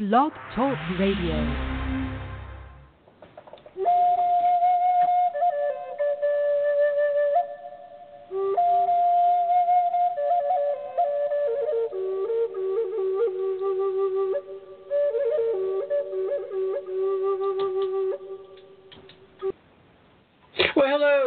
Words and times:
Blog 0.00 0.32
Talk 0.54 0.78
Radio. 0.98 1.76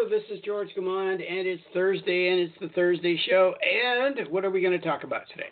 This 0.09 0.23
is 0.37 0.43
George 0.43 0.69
Gamond, 0.75 1.13
and 1.13 1.47
it's 1.47 1.61
Thursday, 1.73 2.29
and 2.29 2.39
it's 2.39 2.53
the 2.59 2.69
Thursday 2.69 3.19
show. 3.29 3.53
And 3.61 4.27
what 4.29 4.43
are 4.43 4.49
we 4.49 4.61
going 4.61 4.79
to 4.79 4.83
talk 4.83 5.03
about 5.03 5.23
today? 5.29 5.49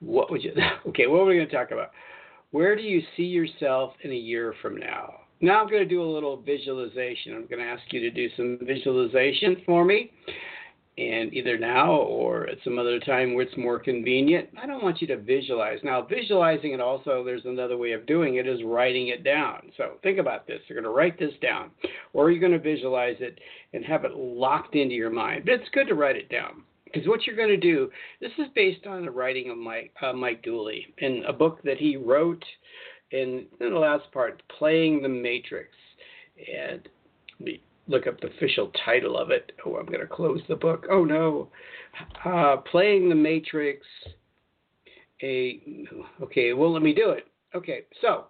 What 0.00 0.30
would 0.30 0.42
you? 0.44 0.52
Okay, 0.88 1.06
what 1.06 1.20
are 1.20 1.24
we 1.24 1.36
going 1.36 1.48
to 1.48 1.54
talk 1.54 1.70
about? 1.70 1.90
Where 2.50 2.74
do 2.74 2.82
you 2.82 3.02
see 3.14 3.24
yourself 3.24 3.92
in 4.02 4.10
a 4.10 4.16
year 4.16 4.54
from 4.62 4.76
now? 4.76 5.16
Now 5.40 5.60
I'm 5.60 5.68
going 5.68 5.82
to 5.82 5.88
do 5.88 6.02
a 6.02 6.14
little 6.14 6.40
visualization. 6.40 7.34
I'm 7.34 7.46
going 7.46 7.58
to 7.58 7.70
ask 7.70 7.82
you 7.90 8.00
to 8.00 8.10
do 8.10 8.28
some 8.36 8.58
visualization 8.62 9.58
for 9.66 9.84
me 9.84 10.10
and 10.96 11.32
either 11.32 11.58
now 11.58 11.92
or 11.92 12.48
at 12.48 12.58
some 12.64 12.78
other 12.78 12.98
time 12.98 13.34
where 13.34 13.44
it's 13.44 13.56
more 13.56 13.78
convenient. 13.78 14.48
I 14.60 14.66
don't 14.66 14.82
want 14.82 15.00
you 15.00 15.06
to 15.08 15.18
visualize. 15.18 15.78
Now, 15.84 16.02
visualizing 16.02 16.72
it 16.72 16.80
also, 16.80 17.22
there's 17.22 17.44
another 17.44 17.76
way 17.76 17.92
of 17.92 18.06
doing 18.06 18.36
it, 18.36 18.48
is 18.48 18.64
writing 18.64 19.08
it 19.08 19.22
down. 19.22 19.70
So 19.76 19.98
think 20.02 20.18
about 20.18 20.46
this. 20.46 20.60
You're 20.66 20.80
going 20.80 20.90
to 20.90 20.96
write 20.96 21.18
this 21.18 21.34
down, 21.40 21.70
or 22.14 22.30
you're 22.30 22.40
going 22.40 22.52
to 22.52 22.58
visualize 22.58 23.16
it 23.20 23.38
and 23.74 23.84
have 23.84 24.04
it 24.04 24.16
locked 24.16 24.74
into 24.74 24.94
your 24.94 25.10
mind. 25.10 25.44
But 25.44 25.54
it's 25.54 25.68
good 25.72 25.86
to 25.88 25.94
write 25.94 26.16
it 26.16 26.30
down. 26.30 26.64
Because 26.92 27.08
what 27.08 27.26
you're 27.26 27.36
going 27.36 27.48
to 27.48 27.56
do, 27.56 27.90
this 28.20 28.32
is 28.38 28.46
based 28.54 28.86
on 28.86 29.04
the 29.04 29.10
writing 29.10 29.50
of 29.50 29.58
Mike, 29.58 29.92
uh, 30.02 30.12
Mike 30.12 30.42
Dooley 30.42 30.86
in 30.98 31.22
a 31.26 31.32
book 31.32 31.60
that 31.64 31.78
he 31.78 31.96
wrote 31.96 32.44
in, 33.10 33.46
in 33.60 33.72
the 33.72 33.78
last 33.78 34.10
part, 34.12 34.42
Playing 34.58 35.02
the 35.02 35.08
Matrix. 35.08 35.70
And 36.38 36.88
let 37.38 37.46
me 37.46 37.62
look 37.88 38.06
up 38.06 38.20
the 38.20 38.28
official 38.28 38.70
title 38.84 39.18
of 39.18 39.30
it. 39.30 39.52
Oh, 39.66 39.76
I'm 39.76 39.86
going 39.86 40.00
to 40.00 40.06
close 40.06 40.40
the 40.48 40.56
book. 40.56 40.86
Oh 40.90 41.04
no, 41.04 41.48
uh, 42.24 42.58
playing 42.70 43.08
the 43.08 43.14
Matrix. 43.14 43.86
A 45.20 45.60
okay, 46.22 46.52
well 46.52 46.72
let 46.72 46.82
me 46.82 46.94
do 46.94 47.10
it. 47.10 47.26
Okay, 47.54 47.80
so 48.00 48.26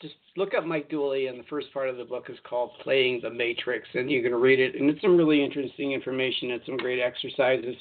just 0.00 0.14
look 0.36 0.54
up 0.54 0.64
Mike 0.64 0.88
Dooley, 0.88 1.26
and 1.26 1.38
the 1.38 1.44
first 1.44 1.72
part 1.72 1.88
of 1.88 1.96
the 1.96 2.04
book 2.04 2.26
is 2.28 2.38
called 2.48 2.72
Playing 2.82 3.20
the 3.22 3.30
Matrix, 3.30 3.88
and 3.94 4.10
you 4.10 4.22
can 4.22 4.34
read 4.34 4.60
it, 4.60 4.74
and 4.74 4.88
it's 4.88 5.00
some 5.00 5.16
really 5.16 5.44
interesting 5.44 5.92
information 5.92 6.52
and 6.52 6.60
some 6.66 6.76
great 6.76 7.00
exercises 7.00 7.76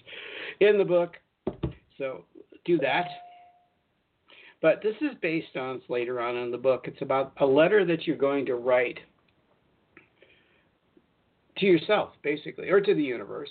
in 0.59 0.77
the 0.77 0.85
book. 0.85 1.15
So 1.97 2.25
do 2.65 2.77
that. 2.79 3.05
But 4.61 4.81
this 4.83 4.95
is 5.01 5.15
based 5.21 5.55
on 5.55 5.81
later 5.87 6.19
on 6.19 6.35
in 6.35 6.51
the 6.51 6.57
book. 6.57 6.85
It's 6.85 7.01
about 7.01 7.33
a 7.39 7.45
letter 7.45 7.85
that 7.85 8.05
you're 8.05 8.17
going 8.17 8.45
to 8.47 8.55
write 8.55 8.99
to 11.57 11.65
yourself, 11.65 12.09
basically, 12.23 12.69
or 12.69 12.81
to 12.81 12.93
the 12.93 13.01
universe. 13.01 13.49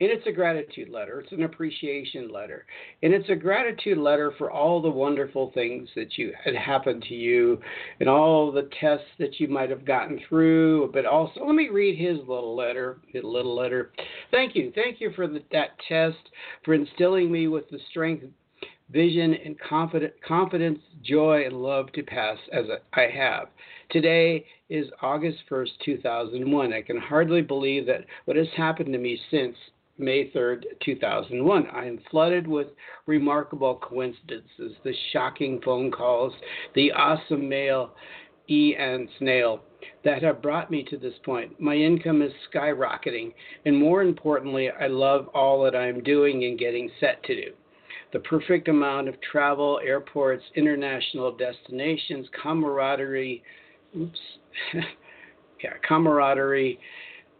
And 0.00 0.10
it's 0.10 0.26
a 0.26 0.32
gratitude 0.32 0.88
letter. 0.88 1.20
It's 1.20 1.30
an 1.30 1.44
appreciation 1.44 2.28
letter. 2.32 2.66
And 3.04 3.14
it's 3.14 3.28
a 3.28 3.36
gratitude 3.36 3.96
letter 3.96 4.32
for 4.36 4.50
all 4.50 4.82
the 4.82 4.90
wonderful 4.90 5.52
things 5.54 5.88
that 5.94 6.18
you 6.18 6.32
had 6.44 6.56
happened 6.56 7.04
to 7.08 7.14
you 7.14 7.60
and 8.00 8.08
all 8.08 8.50
the 8.50 8.68
tests 8.80 9.06
that 9.20 9.38
you 9.38 9.46
might 9.46 9.70
have 9.70 9.86
gotten 9.86 10.20
through. 10.28 10.90
But 10.92 11.06
also, 11.06 11.44
let 11.46 11.54
me 11.54 11.68
read 11.68 11.96
his 11.96 12.18
little 12.26 12.56
letter. 12.56 12.98
His 13.06 13.22
little 13.22 13.54
letter. 13.54 13.92
Thank 14.32 14.56
you. 14.56 14.72
Thank 14.74 15.00
you 15.00 15.12
for 15.14 15.28
the, 15.28 15.42
that 15.52 15.78
test, 15.88 16.18
for 16.64 16.74
instilling 16.74 17.30
me 17.30 17.46
with 17.46 17.70
the 17.70 17.78
strength, 17.88 18.24
vision, 18.90 19.34
and 19.44 19.56
confidence, 19.60 20.80
joy, 21.04 21.44
and 21.46 21.62
love 21.62 21.92
to 21.92 22.02
pass 22.02 22.38
as 22.52 22.64
I 22.94 23.06
have. 23.14 23.46
Today 23.90 24.44
is 24.68 24.86
August 25.02 25.38
1st, 25.48 25.70
2001. 25.84 26.72
I 26.72 26.82
can 26.82 26.98
hardly 26.98 27.42
believe 27.42 27.86
that 27.86 28.04
what 28.24 28.36
has 28.36 28.48
happened 28.56 28.92
to 28.92 28.98
me 28.98 29.20
since 29.30 29.54
May 29.96 30.30
3rd, 30.30 30.64
2001. 30.84 31.68
I 31.68 31.86
am 31.86 32.00
flooded 32.10 32.46
with 32.46 32.68
remarkable 33.06 33.76
coincidences, 33.76 34.72
the 34.82 34.92
shocking 35.12 35.60
phone 35.64 35.92
calls, 35.92 36.32
the 36.74 36.90
awesome 36.92 37.48
mail, 37.48 37.94
E. 38.48 38.74
and 38.78 39.08
snail 39.18 39.60
that 40.04 40.22
have 40.22 40.42
brought 40.42 40.70
me 40.70 40.82
to 40.90 40.98
this 40.98 41.14
point. 41.24 41.58
My 41.60 41.74
income 41.74 42.22
is 42.22 42.32
skyrocketing, 42.52 43.32
and 43.64 43.76
more 43.76 44.02
importantly, 44.02 44.68
I 44.68 44.88
love 44.88 45.28
all 45.28 45.62
that 45.64 45.76
I'm 45.76 46.02
doing 46.02 46.44
and 46.44 46.58
getting 46.58 46.90
set 47.00 47.22
to 47.24 47.34
do. 47.34 47.52
The 48.12 48.18
perfect 48.20 48.68
amount 48.68 49.08
of 49.08 49.20
travel, 49.20 49.80
airports, 49.84 50.44
international 50.56 51.36
destinations, 51.36 52.26
camaraderie, 52.42 53.42
oops, 53.96 54.18
yeah, 54.74 55.72
camaraderie, 55.86 56.78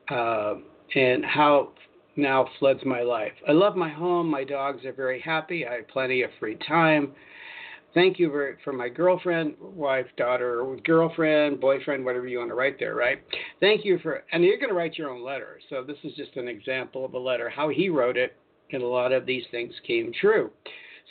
uh, 0.08 0.54
and 0.94 1.24
how 1.24 1.70
now 2.16 2.48
floods 2.58 2.80
my 2.84 3.02
life. 3.02 3.32
I 3.48 3.52
love 3.52 3.76
my 3.76 3.88
home. 3.88 4.28
My 4.28 4.44
dogs 4.44 4.84
are 4.84 4.92
very 4.92 5.20
happy. 5.20 5.66
I 5.66 5.74
have 5.74 5.88
plenty 5.88 6.22
of 6.22 6.30
free 6.38 6.56
time. 6.66 7.12
Thank 7.94 8.18
you 8.18 8.30
very, 8.30 8.56
for 8.64 8.72
my 8.72 8.88
girlfriend, 8.88 9.54
wife, 9.60 10.06
daughter, 10.16 10.76
girlfriend, 10.84 11.60
boyfriend, 11.60 12.04
whatever 12.04 12.26
you 12.26 12.38
want 12.38 12.50
to 12.50 12.56
write 12.56 12.78
there, 12.80 12.96
right? 12.96 13.18
Thank 13.60 13.84
you 13.84 14.00
for, 14.00 14.24
and 14.32 14.42
you're 14.42 14.58
going 14.58 14.70
to 14.70 14.74
write 14.74 14.98
your 14.98 15.10
own 15.10 15.24
letter. 15.24 15.60
So 15.70 15.84
this 15.84 15.98
is 16.02 16.12
just 16.16 16.36
an 16.36 16.48
example 16.48 17.04
of 17.04 17.14
a 17.14 17.18
letter, 17.18 17.48
how 17.48 17.68
he 17.68 17.88
wrote 17.88 18.16
it, 18.16 18.36
and 18.72 18.82
a 18.82 18.86
lot 18.86 19.12
of 19.12 19.26
these 19.26 19.44
things 19.52 19.72
came 19.86 20.12
true. 20.20 20.50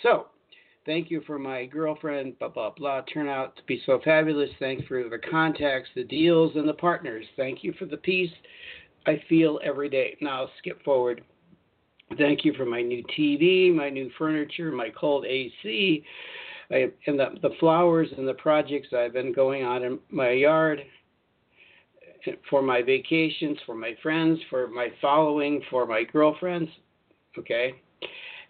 So 0.02 0.28
Thank 0.86 1.09
you 1.09 1.22
for 1.25 1.40
my 1.40 1.66
girlfriend, 1.66 2.38
blah, 2.40 2.50
blah, 2.50 2.72
blah. 2.72 3.02
Turn 3.13 3.30
out 3.30 3.56
to 3.56 3.63
be 3.63 3.81
so 3.86 4.02
fabulous. 4.03 4.50
Thanks 4.59 4.86
for 4.86 5.08
the 5.08 5.18
contacts, 5.18 5.90
the 5.96 6.03
deals, 6.03 6.52
and 6.56 6.68
the 6.68 6.74
partners. 6.74 7.25
Thank 7.38 7.63
you 7.63 7.74
for 7.80 7.86
the 7.86 7.97
peace 7.97 8.31
I 9.06 9.22
feel 9.28 9.59
every 9.64 9.90
day. 9.90 10.18
Now, 10.22 10.41
I'll 10.41 10.52
skip 10.59 10.84
forward. 10.84 11.24
Thank 12.18 12.46
you 12.46 12.53
for 12.53 12.66
my 12.66 12.81
new 12.81 13.03
TV, 13.18 13.74
my 13.74 13.90
new 13.90 14.09
furniture, 14.18 14.72
my 14.72 14.90
cold 14.90 15.25
AC, 15.25 16.03
I, 16.72 16.88
and 17.08 17.19
the, 17.19 17.30
the 17.42 17.56
flowers 17.59 18.09
and 18.18 18.28
the 18.28 18.34
projects 18.36 18.90
I've 18.96 19.13
been 19.13 19.34
going 19.34 19.63
on 19.63 19.84
in 19.84 20.00
my 20.09 20.31
yard, 20.31 20.81
for 22.50 22.62
my 22.62 22.81
vacations, 22.81 23.58
for 23.66 23.75
my 23.75 23.96
friends, 24.02 24.40
for 24.50 24.68
my 24.68 24.90
following, 25.02 25.62
for 25.69 25.86
my 25.86 26.03
girlfriends. 26.03 26.69
Okay. 27.38 27.74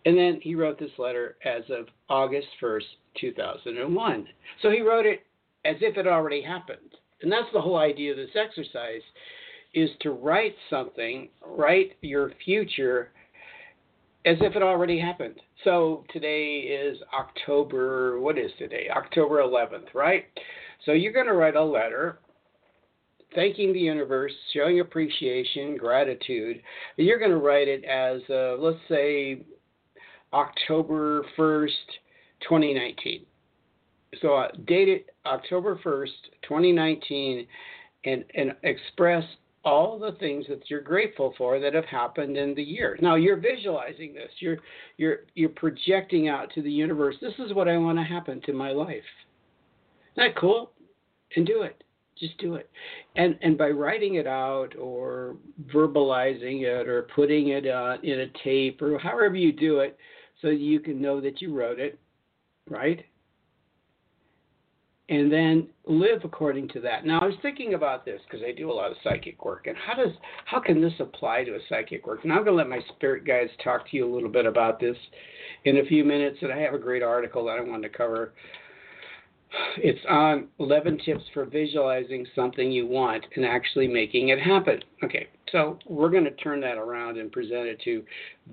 And 0.05 0.17
then 0.17 0.39
he 0.41 0.55
wrote 0.55 0.77
this 0.77 0.91
letter 0.97 1.37
as 1.45 1.63
of 1.69 1.87
August 2.09 2.47
1st, 2.61 2.83
2001. 3.19 4.27
So 4.61 4.69
he 4.69 4.81
wrote 4.81 5.05
it 5.05 5.21
as 5.65 5.77
if 5.81 5.97
it 5.97 6.07
already 6.07 6.41
happened. 6.41 6.79
And 7.21 7.31
that's 7.31 7.47
the 7.53 7.61
whole 7.61 7.77
idea 7.77 8.11
of 8.11 8.17
this 8.17 8.35
exercise 8.35 9.01
is 9.73 9.89
to 10.01 10.11
write 10.11 10.55
something, 10.69 11.29
write 11.45 11.93
your 12.01 12.31
future 12.43 13.11
as 14.25 14.37
if 14.41 14.55
it 14.55 14.63
already 14.63 14.99
happened. 14.99 15.35
So 15.63 16.05
today 16.11 16.59
is 16.59 16.97
October, 17.13 18.19
what 18.19 18.37
is 18.37 18.51
today? 18.57 18.87
October 18.95 19.41
11th, 19.41 19.93
right? 19.93 20.25
So 20.85 20.91
you're 20.91 21.13
going 21.13 21.25
to 21.25 21.33
write 21.33 21.55
a 21.55 21.63
letter 21.63 22.19
thanking 23.35 23.73
the 23.73 23.79
universe, 23.79 24.31
showing 24.53 24.79
appreciation, 24.79 25.75
gratitude. 25.77 26.61
You're 26.97 27.19
going 27.19 27.31
to 27.31 27.37
write 27.37 27.67
it 27.67 27.83
as, 27.83 28.21
uh, 28.29 28.55
let's 28.59 28.79
say, 28.87 29.43
October 30.33 31.25
1st, 31.37 31.69
2019. 32.41 33.25
So 34.21 34.35
uh, 34.35 34.49
date 34.65 34.89
it 34.89 35.09
October 35.25 35.79
1st, 35.83 36.09
2019, 36.43 37.47
and, 38.05 38.23
and 38.35 38.53
express 38.63 39.23
all 39.65 39.97
the 39.97 40.11
things 40.19 40.45
that 40.49 40.69
you're 40.69 40.81
grateful 40.81 41.33
for 41.37 41.59
that 41.59 41.73
have 41.73 41.85
happened 41.85 42.37
in 42.37 42.53
the 42.53 42.63
year. 42.63 42.97
Now 43.01 43.15
you're 43.15 43.37
visualizing 43.37 44.13
this. 44.13 44.29
You're 44.39 44.57
you're 44.97 45.19
you're 45.35 45.49
projecting 45.49 46.27
out 46.27 46.51
to 46.53 46.61
the 46.61 46.71
universe. 46.71 47.15
This 47.21 47.33
is 47.39 47.53
what 47.53 47.67
I 47.67 47.77
want 47.77 47.97
to 47.97 48.03
happen 48.03 48.41
to 48.45 48.53
my 48.53 48.71
life. 48.71 49.03
Isn't 50.15 50.33
that 50.33 50.39
cool? 50.39 50.71
And 51.35 51.47
do 51.47 51.61
it. 51.61 51.83
Just 52.19 52.37
do 52.37 52.55
it. 52.55 52.69
And 53.15 53.37
and 53.41 53.57
by 53.57 53.69
writing 53.69 54.15
it 54.15 54.27
out 54.27 54.75
or 54.77 55.37
verbalizing 55.73 56.63
it 56.63 56.87
or 56.87 57.03
putting 57.15 57.49
it 57.49 57.65
uh, 57.65 57.97
in 58.03 58.19
a 58.21 58.27
tape 58.43 58.81
or 58.81 58.99
however 58.99 59.35
you 59.35 59.51
do 59.51 59.79
it, 59.79 59.97
so 60.41 60.49
you 60.49 60.79
can 60.79 61.01
know 61.01 61.21
that 61.21 61.41
you 61.41 61.53
wrote 61.53 61.79
it, 61.79 61.97
right? 62.69 63.03
And 65.09 65.31
then 65.31 65.67
live 65.85 66.21
according 66.23 66.69
to 66.69 66.79
that. 66.79 67.05
Now 67.05 67.19
I 67.19 67.25
was 67.25 67.35
thinking 67.41 67.73
about 67.73 68.05
this 68.05 68.21
because 68.25 68.45
I 68.47 68.53
do 68.53 68.71
a 68.71 68.73
lot 68.73 68.89
of 68.89 68.97
psychic 69.03 69.43
work, 69.43 69.67
and 69.67 69.75
how 69.75 69.95
does 69.95 70.13
how 70.45 70.61
can 70.61 70.81
this 70.81 70.93
apply 70.99 71.43
to 71.43 71.55
a 71.55 71.59
psychic 71.67 72.07
work? 72.07 72.23
And 72.23 72.31
I'm 72.31 72.45
going 72.45 72.55
to 72.57 72.63
let 72.63 72.69
my 72.69 72.79
spirit 72.95 73.25
guides 73.25 73.51
talk 73.61 73.89
to 73.89 73.97
you 73.97 74.09
a 74.09 74.13
little 74.13 74.29
bit 74.29 74.45
about 74.45 74.79
this 74.79 74.95
in 75.65 75.79
a 75.79 75.85
few 75.85 76.05
minutes, 76.05 76.37
and 76.41 76.53
I 76.53 76.59
have 76.59 76.73
a 76.73 76.79
great 76.79 77.03
article 77.03 77.45
that 77.45 77.57
I 77.57 77.61
want 77.61 77.83
to 77.83 77.89
cover 77.89 78.33
it's 79.77 80.03
on 80.09 80.47
11 80.59 80.99
tips 81.05 81.23
for 81.33 81.45
visualizing 81.45 82.25
something 82.35 82.71
you 82.71 82.87
want 82.87 83.25
and 83.35 83.45
actually 83.45 83.87
making 83.87 84.29
it 84.29 84.39
happen. 84.39 84.79
Okay, 85.03 85.27
so 85.51 85.77
we're 85.87 86.09
going 86.09 86.23
to 86.23 86.31
turn 86.31 86.59
that 86.61 86.77
around 86.77 87.17
and 87.17 87.31
present 87.31 87.67
it 87.67 87.79
to 87.83 88.03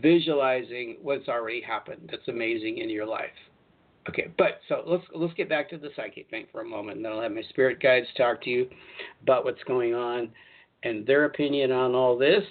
visualizing 0.01 0.99
what's 1.03 1.29
already 1.29 1.61
happened 1.61 2.09
that's 2.11 2.29
amazing 2.29 2.79
in 2.79 2.91
your 2.91 3.07
life. 3.07 3.31
Okay, 4.11 4.29
but 4.37 4.61
so 4.69 4.83
let's 4.87 5.05
let's 5.15 5.35
get 5.35 5.49
back 5.49 5.71
to 5.71 5.79
the 5.79 5.91
psychic 5.95 6.29
thing 6.31 6.47
for 6.51 6.63
a 6.63 6.65
moment, 6.65 6.97
and 6.97 7.05
then 7.05 7.13
I'll 7.13 7.23
have 7.23 7.31
my 7.31 7.43
spirit 7.43 7.81
guides 7.81 8.09
talk 8.17 8.43
to 8.43 8.51
you 8.51 8.69
about 9.23 9.45
what's 9.45 9.63
going 9.69 9.95
on 9.95 10.31
and 10.83 11.07
their 11.07 11.27
opinion 11.27 11.71
on 11.71 11.95
all 11.95 12.19
this. 12.19 12.43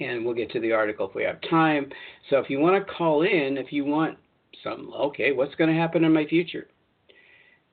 And 0.00 0.24
we'll 0.24 0.34
get 0.34 0.50
to 0.52 0.60
the 0.60 0.72
article 0.72 1.08
if 1.08 1.14
we 1.14 1.24
have 1.24 1.40
time. 1.50 1.90
So 2.30 2.38
if 2.38 2.48
you 2.48 2.58
want 2.58 2.84
to 2.84 2.92
call 2.92 3.22
in, 3.22 3.58
if 3.58 3.70
you 3.70 3.84
want 3.84 4.16
some, 4.64 4.92
okay, 4.94 5.32
what's 5.32 5.54
going 5.54 5.72
to 5.72 5.80
happen 5.80 6.02
in 6.04 6.12
my 6.12 6.24
future? 6.26 6.66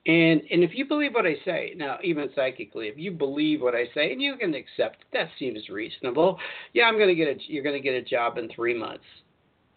And 0.06 0.42
and 0.50 0.62
if 0.62 0.72
you 0.74 0.84
believe 0.84 1.14
what 1.14 1.24
I 1.24 1.36
say, 1.46 1.72
now 1.74 1.96
even 2.04 2.28
psychically, 2.34 2.88
if 2.88 2.98
you 2.98 3.12
believe 3.12 3.62
what 3.62 3.74
I 3.74 3.86
say 3.94 4.12
and 4.12 4.20
you 4.20 4.36
can 4.36 4.54
accept 4.54 5.06
that 5.14 5.28
seems 5.38 5.70
reasonable. 5.70 6.38
Yeah, 6.74 6.84
I'm 6.84 6.98
gonna 6.98 7.14
get 7.14 7.28
a 7.28 7.36
you're 7.46 7.64
gonna 7.64 7.80
get 7.80 7.94
a 7.94 8.02
job 8.02 8.36
in 8.36 8.50
three 8.50 8.78
months. 8.78 9.04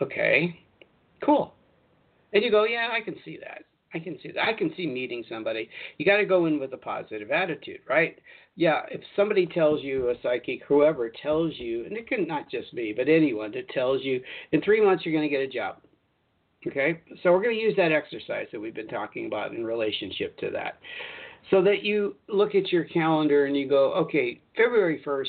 Okay. 0.02 0.60
Cool. 1.24 1.54
And 2.34 2.44
you 2.44 2.52
go, 2.52 2.66
Yeah, 2.66 2.90
I 2.92 3.02
can 3.02 3.16
see 3.24 3.38
that. 3.42 3.64
I 3.94 4.00
can 4.00 4.18
see 4.22 4.32
that. 4.34 4.44
I 4.44 4.54
can 4.54 4.74
see 4.76 4.86
meeting 4.86 5.24
somebody. 5.30 5.70
You 5.98 6.06
gotta 6.06 6.26
go 6.26 6.46
in 6.46 6.60
with 6.60 6.74
a 6.74 6.78
positive 6.78 7.32
attitude, 7.32 7.80
right? 7.88 8.20
Yeah, 8.56 8.82
if 8.92 9.02
somebody 9.16 9.46
tells 9.46 9.84
you, 9.84 10.10
a 10.10 10.16
psychic, 10.22 10.62
whoever 10.68 11.12
tells 11.22 11.54
you, 11.58 11.86
and 11.86 11.96
it 11.96 12.08
can 12.08 12.28
not 12.28 12.50
just 12.50 12.74
me, 12.74 12.94
but 12.96 13.08
anyone 13.08 13.52
that 13.52 13.70
tells 13.70 14.04
you 14.04 14.22
in 14.52 14.62
three 14.62 14.84
months 14.84 15.06
you're 15.06 15.14
gonna 15.14 15.30
get 15.30 15.42
a 15.42 15.48
job 15.48 15.78
Okay, 16.66 17.02
so 17.22 17.32
we're 17.32 17.42
going 17.42 17.56
to 17.56 17.62
use 17.62 17.76
that 17.78 17.92
exercise 17.92 18.48
that 18.52 18.60
we've 18.60 18.74
been 18.74 18.88
talking 18.88 19.28
about 19.28 19.54
in 19.54 19.64
relationship 19.64 20.38
to 20.40 20.50
that. 20.52 20.80
So 21.52 21.62
that 21.62 21.84
you 21.84 22.16
look 22.28 22.56
at 22.56 22.72
your 22.72 22.84
calendar 22.86 23.46
and 23.46 23.56
you 23.56 23.70
go, 23.70 23.94
okay, 23.94 24.42
February 24.56 25.02
1st, 25.06 25.28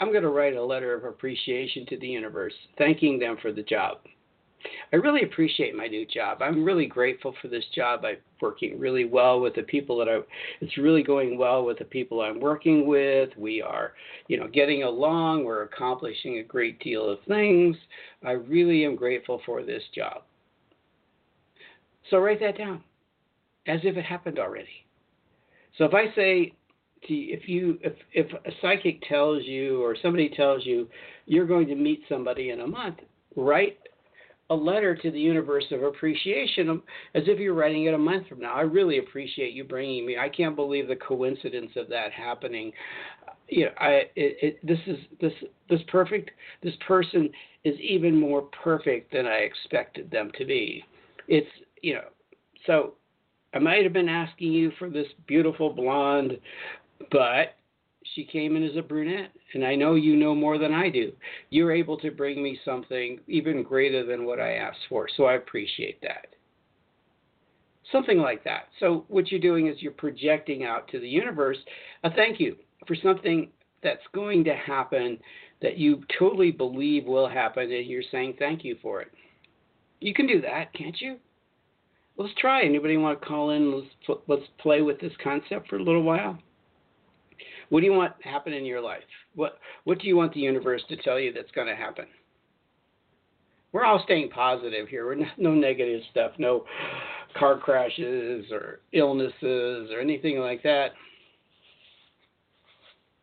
I'm 0.00 0.12
going 0.12 0.22
to 0.22 0.28
write 0.28 0.54
a 0.54 0.64
letter 0.64 0.94
of 0.94 1.04
appreciation 1.04 1.86
to 1.86 1.98
the 1.98 2.06
universe, 2.06 2.52
thanking 2.78 3.18
them 3.18 3.36
for 3.40 3.52
the 3.52 3.62
job. 3.62 3.98
I 4.92 4.96
really 4.96 5.22
appreciate 5.22 5.74
my 5.76 5.86
new 5.86 6.06
job. 6.06 6.42
I'm 6.42 6.64
really 6.64 6.86
grateful 6.86 7.34
for 7.40 7.48
this 7.48 7.64
job. 7.74 8.04
I'm 8.04 8.16
working 8.40 8.78
really 8.78 9.04
well 9.04 9.40
with 9.40 9.54
the 9.54 9.62
people 9.62 9.98
that 9.98 10.08
I. 10.08 10.20
It's 10.60 10.76
really 10.78 11.02
going 11.02 11.38
well 11.38 11.64
with 11.64 11.78
the 11.78 11.84
people 11.84 12.20
I'm 12.20 12.40
working 12.40 12.86
with. 12.86 13.30
We 13.36 13.62
are, 13.62 13.92
you 14.28 14.38
know, 14.38 14.48
getting 14.48 14.82
along. 14.82 15.44
We're 15.44 15.62
accomplishing 15.62 16.38
a 16.38 16.42
great 16.42 16.80
deal 16.80 17.08
of 17.08 17.18
things. 17.26 17.76
I 18.24 18.32
really 18.32 18.84
am 18.84 18.96
grateful 18.96 19.40
for 19.46 19.62
this 19.62 19.82
job. 19.94 20.22
So 22.10 22.18
write 22.18 22.40
that 22.40 22.58
down 22.58 22.82
as 23.66 23.80
if 23.84 23.96
it 23.96 24.04
happened 24.04 24.38
already. 24.38 24.86
So 25.78 25.84
if 25.84 25.94
I 25.94 26.14
say 26.14 26.54
if 27.02 27.48
you 27.48 27.78
if 27.82 27.94
if 28.12 28.26
a 28.44 28.50
psychic 28.60 29.00
tells 29.08 29.44
you 29.44 29.82
or 29.82 29.96
somebody 30.02 30.28
tells 30.28 30.66
you 30.66 30.88
you're 31.26 31.46
going 31.46 31.66
to 31.68 31.74
meet 31.74 32.02
somebody 32.08 32.50
in 32.50 32.60
a 32.60 32.66
month, 32.66 32.96
write 33.36 33.78
a 34.50 34.54
letter 34.54 34.96
to 34.96 35.10
the 35.10 35.20
universe 35.20 35.64
of 35.70 35.82
appreciation 35.82 36.82
as 37.14 37.22
if 37.26 37.38
you're 37.38 37.54
writing 37.54 37.84
it 37.84 37.94
a 37.94 37.98
month 37.98 38.26
from 38.28 38.40
now. 38.40 38.52
I 38.54 38.62
really 38.62 38.98
appreciate 38.98 39.54
you 39.54 39.64
bringing 39.64 40.04
me. 40.04 40.18
I 40.18 40.28
can't 40.28 40.56
believe 40.56 40.88
the 40.88 40.96
coincidence 40.96 41.70
of 41.76 41.88
that 41.88 42.12
happening. 42.12 42.72
Uh, 43.26 43.32
you 43.48 43.66
know, 43.66 43.70
I 43.78 43.90
it, 44.16 44.36
it, 44.42 44.66
this 44.66 44.78
is 44.86 44.98
this 45.20 45.32
this 45.68 45.80
perfect. 45.88 46.30
This 46.62 46.74
person 46.86 47.30
is 47.64 47.78
even 47.80 48.18
more 48.18 48.42
perfect 48.62 49.12
than 49.12 49.26
I 49.26 49.38
expected 49.38 50.10
them 50.10 50.32
to 50.36 50.44
be. 50.44 50.84
It's 51.28 51.48
you 51.80 51.94
know, 51.94 52.08
so 52.66 52.94
I 53.54 53.60
might 53.60 53.84
have 53.84 53.92
been 53.92 54.08
asking 54.08 54.52
you 54.52 54.72
for 54.78 54.90
this 54.90 55.06
beautiful 55.26 55.72
blonde, 55.72 56.38
but 57.10 57.56
she 58.14 58.24
came 58.24 58.56
in 58.56 58.64
as 58.64 58.76
a 58.76 58.82
brunette, 58.82 59.30
and 59.54 59.64
I 59.64 59.74
know 59.74 59.94
you 59.94 60.16
know 60.16 60.34
more 60.34 60.58
than 60.58 60.72
I 60.72 60.88
do. 60.88 61.12
You're 61.50 61.72
able 61.72 61.98
to 61.98 62.10
bring 62.10 62.42
me 62.42 62.58
something 62.64 63.20
even 63.28 63.62
greater 63.62 64.04
than 64.04 64.24
what 64.24 64.40
I 64.40 64.54
asked 64.54 64.86
for, 64.88 65.08
so 65.16 65.24
I 65.24 65.34
appreciate 65.34 66.00
that. 66.02 66.28
Something 67.92 68.18
like 68.18 68.44
that. 68.44 68.68
So, 68.78 69.04
what 69.08 69.30
you're 69.30 69.40
doing 69.40 69.66
is 69.66 69.76
you're 69.80 69.92
projecting 69.92 70.64
out 70.64 70.88
to 70.88 71.00
the 71.00 71.08
universe 71.08 71.58
a 72.04 72.10
thank 72.10 72.38
you 72.38 72.56
for 72.86 72.94
something 72.94 73.48
that's 73.82 74.06
going 74.12 74.44
to 74.44 74.54
happen 74.54 75.18
that 75.60 75.76
you 75.76 76.02
totally 76.18 76.52
believe 76.52 77.04
will 77.04 77.28
happen, 77.28 77.70
and 77.70 77.86
you're 77.86 78.02
saying 78.10 78.36
thank 78.38 78.64
you 78.64 78.76
for 78.80 79.02
it. 79.02 79.08
You 80.00 80.14
can 80.14 80.26
do 80.26 80.40
that, 80.40 80.72
can't 80.72 81.00
you? 81.00 81.18
let's 82.20 82.34
try. 82.38 82.62
Anybody 82.62 82.96
want 82.96 83.20
to 83.20 83.26
call 83.26 83.50
in? 83.50 83.74
Let's 83.74 84.20
let's 84.28 84.42
play 84.58 84.82
with 84.82 85.00
this 85.00 85.12
concept 85.22 85.68
for 85.68 85.76
a 85.76 85.82
little 85.82 86.02
while. 86.02 86.38
What 87.70 87.80
do 87.80 87.86
you 87.86 87.92
want 87.92 88.20
to 88.20 88.28
happen 88.28 88.52
in 88.52 88.64
your 88.64 88.80
life? 88.80 89.02
What 89.34 89.58
what 89.84 89.98
do 90.00 90.06
you 90.06 90.16
want 90.16 90.34
the 90.34 90.40
universe 90.40 90.82
to 90.88 90.96
tell 90.96 91.18
you 91.18 91.32
that's 91.32 91.50
going 91.52 91.68
to 91.68 91.76
happen? 91.76 92.06
We're 93.72 93.84
all 93.84 94.02
staying 94.04 94.30
positive 94.30 94.88
here. 94.88 95.06
We're 95.06 95.14
not, 95.14 95.38
no 95.38 95.54
negative 95.54 96.02
stuff, 96.10 96.32
no 96.38 96.64
car 97.36 97.56
crashes 97.56 98.46
or 98.50 98.80
illnesses 98.92 99.90
or 99.92 100.00
anything 100.00 100.38
like 100.38 100.62
that. 100.64 100.88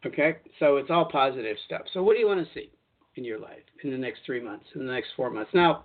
Okay, 0.05 0.37
so 0.59 0.77
it's 0.77 0.89
all 0.89 1.05
positive 1.05 1.57
stuff. 1.65 1.81
So 1.93 2.01
what 2.01 2.13
do 2.13 2.19
you 2.19 2.27
want 2.27 2.45
to 2.45 2.53
see 2.53 2.69
in 3.15 3.25
your 3.25 3.39
life 3.39 3.63
in 3.83 3.91
the 3.91 3.97
next 3.97 4.21
three 4.25 4.41
months, 4.41 4.65
in 4.75 4.85
the 4.85 4.93
next 4.93 5.09
four 5.17 5.29
months? 5.29 5.51
Now, 5.53 5.83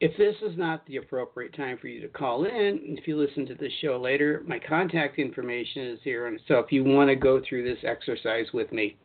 if 0.00 0.16
this 0.16 0.34
is 0.42 0.56
not 0.56 0.84
the 0.86 0.96
appropriate 0.96 1.54
time 1.54 1.76
for 1.78 1.88
you 1.88 2.00
to 2.00 2.08
call 2.08 2.44
in, 2.44 2.80
if 2.98 3.06
you 3.06 3.18
listen 3.18 3.46
to 3.46 3.54
this 3.54 3.72
show 3.82 4.00
later, 4.00 4.42
my 4.46 4.58
contact 4.58 5.18
information 5.18 5.88
is 5.88 5.98
here. 6.02 6.26
And 6.26 6.40
so 6.48 6.58
if 6.58 6.72
you 6.72 6.82
want 6.82 7.10
to 7.10 7.16
go 7.16 7.40
through 7.46 7.64
this 7.64 7.84
exercise 7.84 8.46
with 8.54 8.72
me 8.72 8.96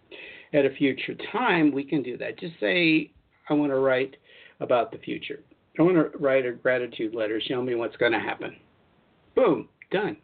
at 0.53 0.65
a 0.65 0.69
future 0.69 1.15
time, 1.33 1.73
we 1.73 1.83
can 1.83 2.01
do 2.01 2.17
that. 2.17 2.39
Just 2.39 2.53
say, 2.61 3.11
I 3.49 3.53
want 3.53 3.71
to 3.71 3.79
write 3.79 4.15
about 4.61 4.91
the 4.91 4.97
future. 4.99 5.41
I 5.77 5.81
want 5.81 5.97
to 5.97 6.17
write 6.17 6.45
a 6.45 6.53
gratitude 6.53 7.13
letter. 7.13 7.41
Show 7.45 7.61
me 7.61 7.75
what's 7.75 7.97
going 7.97 8.13
to 8.13 8.19
happen. 8.19 8.55
Boom, 9.35 9.67
done. 9.91 10.15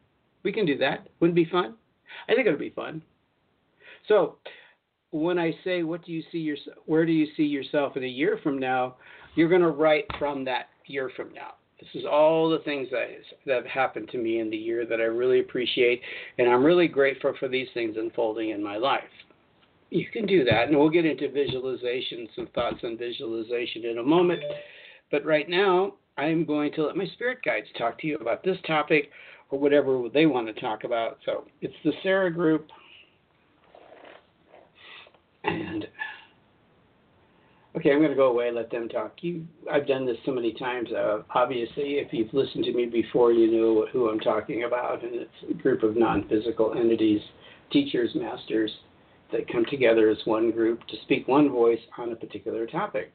We 0.44 0.54
can 0.54 0.66
do 0.66 0.78
that. 0.78 1.10
Wouldn't 1.20 1.38
it 1.38 1.44
be 1.44 1.52
fun? 1.52 1.76
I 2.30 2.34
think 2.34 2.48
it 2.48 2.50
would 2.50 2.60
be 2.60 2.70
fun. 2.70 3.02
So, 4.08 4.38
when 5.12 5.38
I 5.38 5.54
say, 5.66 5.84
what 5.84 6.06
do 6.06 6.14
you 6.14 6.24
see 6.32 6.38
yourself? 6.38 6.78
Where 6.86 7.06
do 7.06 7.12
you 7.12 7.28
see 7.36 7.44
yourself 7.44 7.98
in 7.98 8.04
a 8.04 8.08
year 8.08 8.40
from 8.42 8.58
now? 8.58 8.96
You're 9.36 9.50
going 9.50 9.62
to 9.62 9.69
write 9.69 10.06
from 10.19 10.44
that 10.45 10.69
year 10.86 11.12
from 11.16 11.33
now. 11.33 11.54
This 11.80 11.89
is 11.95 12.06
all 12.10 12.50
the 12.50 12.60
things 12.60 12.89
that, 12.92 13.07
that 13.48 13.56
have 13.56 13.66
happened 13.66 14.10
to 14.12 14.18
me 14.19 14.39
in 14.39 14.51
the 14.51 14.57
year 14.57 14.86
that 14.86 15.00
I 15.00 15.06
really 15.06 15.39
appreciate, 15.39 16.01
and 16.38 16.48
I'm 16.48 16.63
really 16.63 16.88
grateful 16.88 17.33
for 17.39 17.48
these 17.48 17.68
things 17.74 17.95
unfolding 17.98 18.50
in 18.50 18.63
my 18.63 18.78
life. 18.78 19.01
You 19.89 20.06
can 20.13 20.25
do 20.25 20.45
that, 20.45 20.68
and 20.68 20.78
we'll 20.78 20.89
get 20.89 21.06
into 21.06 21.30
visualization, 21.31 22.28
some 22.36 22.48
thoughts 22.54 22.78
on 22.83 22.98
visualization 22.98 23.86
in 23.86 23.98
a 23.98 24.04
moment. 24.04 24.42
But 25.10 25.25
right 25.25 25.50
now, 25.50 25.95
I'm 26.18 26.45
going 26.45 26.72
to 26.74 26.86
let 26.86 26.95
my 26.95 27.07
spirit 27.07 27.39
guides 27.44 27.68
talk 27.77 28.00
to 28.00 28.07
you 28.07 28.18
about 28.18 28.44
this 28.44 28.57
topic 28.68 29.10
or 29.50 29.60
whatever 29.60 30.08
they 30.13 30.27
want 30.27 30.48
to 30.48 30.62
talk 30.62 30.84
about. 30.84 31.17
So 31.25 31.46
it's 31.62 31.74
the 31.84 31.94
Sara 32.03 32.32
Group. 32.32 32.67
And 35.44 35.88
Okay, 37.82 37.94
I'm 37.94 37.98
going 37.98 38.12
to 38.12 38.16
go 38.16 38.28
away. 38.28 38.52
Let 38.52 38.70
them 38.70 38.88
talk. 38.88 39.14
You, 39.22 39.44
I've 39.72 39.88
done 39.88 40.06
this 40.06 40.18
so 40.24 40.32
many 40.32 40.54
times. 40.54 40.90
Uh, 40.92 41.24
obviously, 41.34 41.94
if 41.94 42.14
you've 42.14 42.32
listened 42.32 42.64
to 42.66 42.74
me 42.74 42.86
before, 42.86 43.32
you 43.32 43.52
know 43.52 43.88
who 43.92 44.08
I'm 44.08 44.20
talking 44.20 44.66
about, 44.66 45.04
and 45.04 45.16
it's 45.16 45.32
a 45.50 45.56
group 45.56 45.82
of 45.82 45.98
non-physical 45.98 46.76
entities, 46.78 47.22
teachers, 47.72 48.12
masters, 48.14 48.70
that 49.32 49.52
come 49.52 49.66
together 49.66 50.12
as 50.12 50.18
one 50.26 50.52
group 50.52 50.86
to 50.90 50.96
speak 51.02 51.28
one 51.28 51.50
voice 51.50 51.80
on 51.98 52.12
a 52.12 52.16
particular 52.16 52.68
topic, 52.68 53.12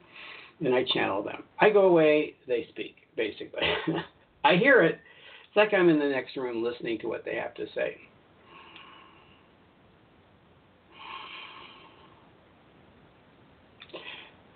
and 0.59 0.75
I 0.75 0.83
channel 0.93 1.23
them. 1.23 1.43
I 1.61 1.69
go 1.69 1.85
away, 1.85 2.33
they 2.45 2.67
speak. 2.71 2.95
Basically, 3.15 3.61
I 4.43 4.57
hear 4.57 4.81
it. 4.81 4.99
It's 5.47 5.55
like 5.55 5.73
I'm 5.73 5.87
in 5.87 5.97
the 5.97 6.09
next 6.09 6.35
room 6.35 6.61
listening 6.61 6.99
to 6.99 7.07
what 7.07 7.23
they 7.23 7.35
have 7.35 7.53
to 7.53 7.67
say. 7.73 7.95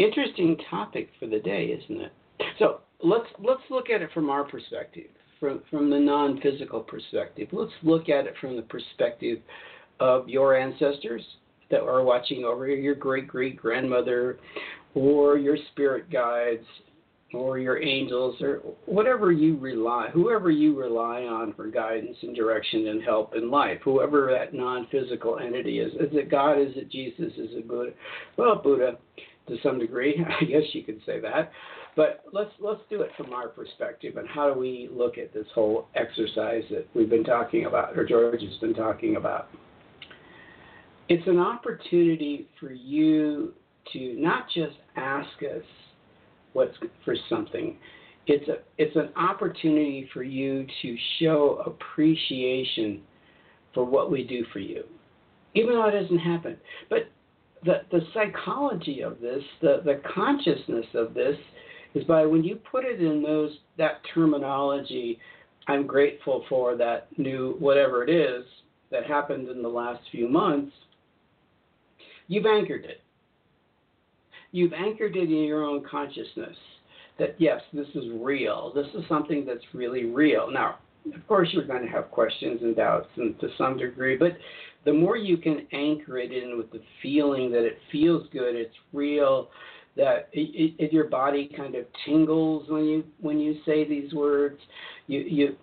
Interesting 0.03 0.57
topic 0.69 1.09
for 1.19 1.27
the 1.27 1.39
day, 1.39 1.65
isn't 1.65 2.01
it? 2.01 2.11
So 2.59 2.81
let's 3.03 3.27
let's 3.39 3.61
look 3.69 3.89
at 3.89 4.01
it 4.01 4.09
from 4.13 4.29
our 4.29 4.43
perspective, 4.43 5.09
from 5.39 5.61
from 5.69 5.89
the 5.89 5.99
non-physical 5.99 6.81
perspective. 6.81 7.49
Let's 7.51 7.71
look 7.83 8.09
at 8.09 8.25
it 8.25 8.33
from 8.39 8.55
the 8.55 8.63
perspective 8.63 9.39
of 9.99 10.27
your 10.27 10.55
ancestors 10.55 11.23
that 11.69 11.81
are 11.81 12.03
watching 12.03 12.43
over 12.43 12.67
you, 12.67 12.75
your 12.75 12.95
great 12.95 13.27
great 13.27 13.57
grandmother, 13.57 14.39
or 14.93 15.37
your 15.37 15.57
spirit 15.71 16.09
guides, 16.11 16.65
or 17.33 17.59
your 17.59 17.81
angels, 17.81 18.41
or 18.41 18.61
whatever 18.85 19.31
you 19.31 19.57
rely, 19.57 20.09
whoever 20.11 20.51
you 20.51 20.77
rely 20.77 21.21
on 21.23 21.53
for 21.53 21.67
guidance 21.67 22.17
and 22.23 22.35
direction 22.35 22.87
and 22.87 23.03
help 23.03 23.35
in 23.35 23.49
life, 23.49 23.79
whoever 23.83 24.29
that 24.31 24.53
non-physical 24.53 25.39
entity 25.39 25.79
is. 25.79 25.93
Is 25.93 26.09
it 26.11 26.29
God? 26.29 26.59
Is 26.59 26.75
it 26.75 26.91
Jesus? 26.91 27.31
Is 27.37 27.51
it 27.51 27.67
Buddha? 27.67 27.91
Well, 28.37 28.55
Buddha 28.61 28.97
to 29.51 29.61
some 29.61 29.77
degree. 29.77 30.23
I 30.41 30.45
guess 30.45 30.63
you 30.73 30.83
could 30.83 31.01
say 31.05 31.19
that. 31.19 31.51
But 31.95 32.23
let's 32.31 32.51
let's 32.59 32.81
do 32.89 33.01
it 33.01 33.11
from 33.17 33.33
our 33.33 33.49
perspective 33.49 34.17
and 34.17 34.27
how 34.27 34.51
do 34.53 34.59
we 34.59 34.89
look 34.91 35.17
at 35.17 35.33
this 35.33 35.45
whole 35.53 35.87
exercise 35.95 36.63
that 36.71 36.87
we've 36.95 37.09
been 37.09 37.23
talking 37.23 37.65
about, 37.65 37.97
or 37.97 38.05
George 38.05 38.41
has 38.41 38.57
been 38.59 38.73
talking 38.73 39.17
about. 39.17 39.49
It's 41.09 41.27
an 41.27 41.39
opportunity 41.39 42.47
for 42.59 42.71
you 42.71 43.53
to 43.91 44.15
not 44.17 44.45
just 44.53 44.77
ask 44.95 45.29
us 45.43 45.63
what's 46.53 46.75
for 47.03 47.15
something. 47.29 47.77
it's 48.27 48.47
a 48.47 48.59
it's 48.77 48.95
an 48.95 49.09
opportunity 49.17 50.09
for 50.13 50.23
you 50.23 50.65
to 50.81 50.95
show 51.19 51.61
appreciation 51.65 53.01
for 53.73 53.83
what 53.83 54.09
we 54.09 54.23
do 54.23 54.45
for 54.53 54.59
you, 54.59 54.83
even 55.55 55.73
though 55.73 55.87
it 55.87 56.01
doesn't 56.01 56.19
happen. 56.19 56.55
But 56.89 57.09
the 57.65 57.81
the 57.91 58.01
psychology 58.13 59.01
of 59.01 59.19
this, 59.19 59.43
the 59.61 59.81
the 59.83 60.01
consciousness 60.13 60.85
of 60.93 61.13
this, 61.13 61.37
is 61.93 62.03
by 62.05 62.25
when 62.25 62.43
you 62.43 62.55
put 62.55 62.85
it 62.85 63.01
in 63.01 63.21
those 63.21 63.51
that 63.77 64.01
terminology. 64.13 65.19
I'm 65.67 65.85
grateful 65.85 66.43
for 66.49 66.75
that 66.77 67.07
new 67.17 67.55
whatever 67.59 68.03
it 68.03 68.09
is 68.09 68.43
that 68.89 69.05
happened 69.05 69.47
in 69.47 69.61
the 69.61 69.69
last 69.69 70.01
few 70.11 70.27
months. 70.27 70.73
You've 72.27 72.47
anchored 72.47 72.83
it. 72.83 73.01
You've 74.51 74.73
anchored 74.73 75.15
it 75.15 75.29
in 75.29 75.43
your 75.43 75.63
own 75.63 75.85
consciousness 75.89 76.57
that 77.19 77.35
yes, 77.37 77.61
this 77.71 77.87
is 77.93 78.05
real. 78.19 78.71
This 78.73 78.87
is 78.95 79.07
something 79.07 79.45
that's 79.45 79.63
really 79.73 80.05
real. 80.05 80.49
Now, 80.51 80.79
of 81.13 81.27
course, 81.27 81.49
you're 81.51 81.65
going 81.65 81.83
to 81.83 81.91
have 81.91 82.11
questions 82.11 82.61
and 82.61 82.75
doubts, 82.75 83.09
and 83.17 83.39
to 83.39 83.49
some 83.57 83.77
degree, 83.77 84.17
but 84.17 84.33
the 84.85 84.93
more 84.93 85.17
you 85.17 85.37
can 85.37 85.67
anchor 85.71 86.17
it 86.17 86.31
in 86.31 86.57
with 86.57 86.71
the 86.71 86.81
feeling 87.01 87.51
that 87.51 87.63
it 87.65 87.77
feels 87.91 88.27
good, 88.31 88.55
it's 88.55 88.75
real, 88.93 89.49
that 89.95 90.29
it, 90.33 90.75
it, 90.79 90.93
your 90.93 91.05
body 91.05 91.49
kind 91.55 91.75
of 91.75 91.85
tingles 92.05 92.69
when 92.69 92.85
you 92.85 93.03
when 93.19 93.39
you 93.39 93.59
say 93.65 93.87
these 93.87 94.13
words, 94.13 94.59
you 95.07 95.19
you. 95.21 95.55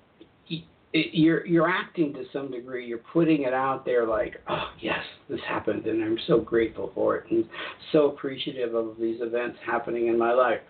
You're 0.95 1.47
you're 1.47 1.69
acting 1.69 2.15
to 2.15 2.25
some 2.33 2.51
degree. 2.51 2.87
You're 2.87 3.05
putting 3.13 3.43
it 3.43 3.53
out 3.53 3.85
there 3.85 4.07
like, 4.07 4.37
oh 4.49 4.71
yes, 4.81 5.05
this 5.29 5.39
happened, 5.47 5.85
and 5.85 6.03
I'm 6.03 6.19
so 6.27 6.41
grateful 6.41 6.93
for 6.95 7.17
it, 7.17 7.31
and 7.31 7.45
so 7.93 8.07
appreciative 8.07 8.75
of 8.75 8.97
these 8.99 9.21
events 9.21 9.59
happening 9.67 10.07
in 10.07 10.19
my 10.19 10.33
life. 10.33 10.61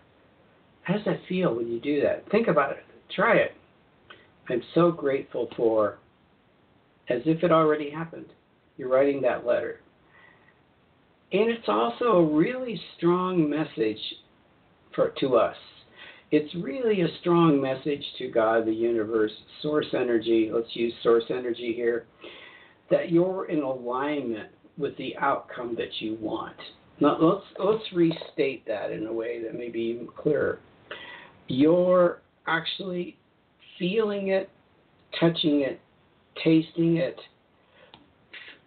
How 0.83 0.95
does 0.95 1.05
that 1.05 1.21
feel 1.29 1.55
when 1.55 1.69
you 1.69 1.79
do 1.79 2.01
that? 2.01 2.29
Think 2.33 2.49
about 2.49 2.73
it. 2.73 2.85
Try 3.15 3.37
it. 3.37 3.53
I'm 4.49 4.63
so 4.75 4.91
grateful 4.91 5.49
for, 5.57 5.99
as 7.09 7.23
if 7.27 7.43
it 7.43 7.53
already 7.53 7.91
happened. 7.91 8.27
You're 8.77 8.89
writing 8.89 9.21
that 9.23 9.47
letter. 9.47 9.81
And 11.33 11.51
it's 11.51 11.69
also 11.69 12.05
a 12.05 12.35
really 12.35 12.81
strong 12.97 13.49
message 13.49 14.01
for 14.95 15.13
to 15.21 15.37
us. 15.37 15.57
It's 16.31 16.55
really 16.57 17.03
a 17.03 17.19
strong 17.21 17.61
message 17.61 18.05
to 18.19 18.29
God, 18.29 18.67
the 18.67 18.73
universe, 18.73 19.33
source 19.63 19.87
energy. 19.95 20.51
Let's 20.53 20.75
use 20.75 20.93
source 21.03 21.25
energy 21.31 21.73
here. 21.75 22.07
That 22.91 23.11
you're 23.11 23.47
in 23.47 23.61
alignment 23.61 24.51
with 24.77 24.97
the 24.97 25.17
outcome 25.19 25.75
that 25.77 26.01
you 26.01 26.17
want. 26.21 26.57
Now 27.01 27.19
let's 27.21 27.45
let's 27.59 27.93
restate 27.93 28.67
that 28.67 28.91
in 28.91 29.07
a 29.07 29.13
way 29.13 29.43
that 29.43 29.55
may 29.55 29.69
be 29.69 29.81
even 29.81 30.09
clearer 30.17 30.61
you're 31.49 32.21
actually 32.47 33.17
feeling 33.79 34.29
it, 34.29 34.51
touching 35.19 35.63
it, 35.63 35.81
tasting 36.43 36.97
it, 36.97 37.19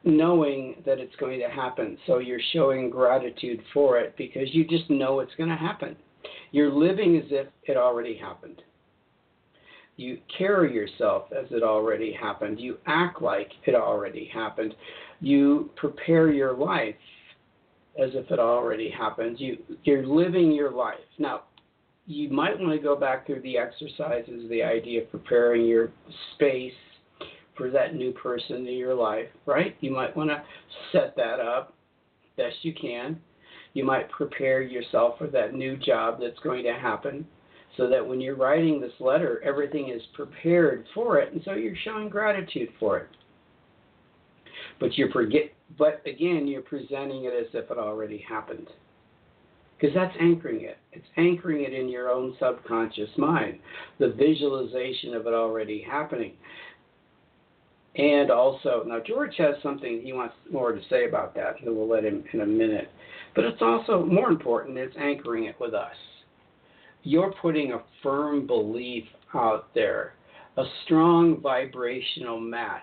knowing 0.04 0.82
that 0.86 1.00
it's 1.00 1.16
going 1.18 1.40
to 1.40 1.50
happen. 1.50 1.98
So 2.08 2.20
you're 2.20 2.40
showing 2.54 2.90
gratitude 2.90 3.62
for 3.74 4.00
it 4.00 4.16
because 4.18 4.54
you 4.54 4.66
just 4.66 4.90
know 4.90 5.20
it's 5.20 5.36
going 5.38 5.50
to 5.50 5.56
happen. 5.56 5.96
You're 6.52 6.74
living 6.74 7.18
as 7.18 7.26
if 7.30 7.48
it 7.64 7.78
already 7.78 8.18
happened. 8.18 8.62
You 9.98 10.18
carry 10.36 10.74
yourself 10.74 11.26
as 11.32 11.46
it 11.52 11.64
already 11.64 12.12
happened. 12.12 12.60
You 12.60 12.78
act 12.88 13.22
like 13.22 13.52
it 13.66 13.76
already 13.76 14.30
happened. 14.34 14.74
You 15.20 15.70
prepare 15.76 16.32
your 16.32 16.54
life 16.54 16.96
as 18.02 18.10
if 18.14 18.32
it 18.32 18.40
already 18.40 18.90
happened. 18.90 19.40
You, 19.40 19.58
you're 19.84 20.08
living 20.08 20.52
your 20.52 20.72
life. 20.72 20.96
Now, 21.20 21.42
you 22.12 22.30
might 22.30 22.60
want 22.60 22.74
to 22.74 22.80
go 22.80 22.96
back 22.96 23.26
through 23.26 23.42
the 23.42 23.58
exercises, 23.58 24.50
the 24.50 24.62
idea 24.62 25.04
of 25.04 25.12
preparing 25.12 25.66
your 25.66 25.90
space 26.36 26.74
for 27.56 27.70
that 27.70 27.96
new 27.96 28.12
person 28.12 28.68
in 28.68 28.78
your 28.78 28.94
life, 28.94 29.28
right? 29.46 29.76
You 29.80 29.92
might 29.92 30.16
want 30.16 30.30
to 30.30 30.44
set 30.92 31.16
that 31.16 31.40
up 31.40 31.74
best 32.38 32.56
you 32.64 32.74
can. 32.74 33.20
You 33.74 33.86
might 33.86 34.10
prepare 34.10 34.62
yourself 34.62 35.18
for 35.18 35.28
that 35.28 35.54
new 35.54 35.78
job 35.78 36.20
that's 36.20 36.40
going 36.40 36.64
to 36.64 36.74
happen 36.74 37.26
so 37.78 37.88
that 37.90 38.06
when 38.06 38.20
you're 38.20 38.36
writing 38.36 38.82
this 38.82 38.92
letter, 39.00 39.42
everything 39.46 39.90
is 39.90 40.02
prepared 40.14 40.86
for 40.94 41.20
it, 41.20 41.32
and 41.32 41.42
so 41.46 41.54
you're 41.54 41.76
showing 41.86 42.10
gratitude 42.10 42.70
for 42.80 42.98
it. 42.98 43.08
But 44.80 44.98
you 44.98 45.10
forget, 45.14 45.54
but 45.78 46.02
again, 46.06 46.48
you're 46.48 46.62
presenting 46.62 47.26
it 47.26 47.34
as 47.34 47.48
if 47.54 47.72
it 47.72 47.78
already 47.78 48.26
happened 48.28 48.68
because 49.82 49.96
that's 49.96 50.16
anchoring 50.20 50.62
it. 50.62 50.78
It's 50.92 51.08
anchoring 51.18 51.64
it 51.64 51.74
in 51.74 51.90
your 51.90 52.10
own 52.10 52.36
subconscious 52.40 53.10
mind, 53.18 53.58
the 54.00 54.10
visualization 54.10 55.16
of 55.16 55.26
it 55.26 55.34
already 55.34 55.82
happening. 55.82 56.34
And 57.96 58.30
also, 58.30 58.84
now 58.86 59.00
George 59.06 59.34
has 59.38 59.56
something 59.64 60.02
he 60.02 60.14
wants 60.14 60.36
more 60.52 60.72
to 60.72 60.82
say 60.90 61.06
about 61.06 61.34
that, 61.36 61.56
and 61.60 61.76
we'll 61.76 61.90
let 61.90 62.06
him 62.06 62.24
in 62.32 62.42
a 62.42 62.46
minute. 62.46 62.90
But 63.36 63.46
it's 63.46 63.62
also 63.62 64.06
more 64.06 64.30
important, 64.30 64.78
it's 64.78 64.96
anchoring 64.98 65.46
it 65.46 65.60
with 65.60 65.74
us. 65.74 65.96
You're 67.04 67.34
putting 67.42 67.74
a 67.74 67.82
firm 68.04 68.46
belief 68.46 69.06
out 69.34 69.74
there, 69.74 70.14
a 70.58 70.64
strong 70.86 71.42
vibrational 71.42 72.40
match 72.40 72.82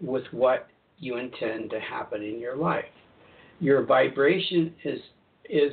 with 0.00 0.24
what 0.30 0.68
you 0.98 1.16
intend 1.16 1.70
to 1.70 1.80
happen 1.80 2.22
in 2.22 2.38
your 2.38 2.56
life. 2.56 2.84
Your 3.58 3.84
vibration 3.84 4.72
is 4.84 5.00
is 5.50 5.72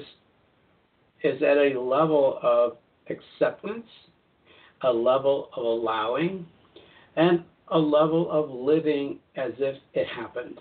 is 1.24 1.42
at 1.42 1.58
a 1.58 1.80
level 1.80 2.40
of 2.42 2.78
acceptance, 3.10 3.86
a 4.82 4.92
level 4.92 5.50
of 5.56 5.64
allowing, 5.64 6.46
and 7.16 7.44
a 7.70 7.78
level 7.78 8.32
of 8.32 8.50
living 8.50 9.20
as 9.36 9.52
if 9.58 9.76
it 9.94 10.08
happened. 10.08 10.60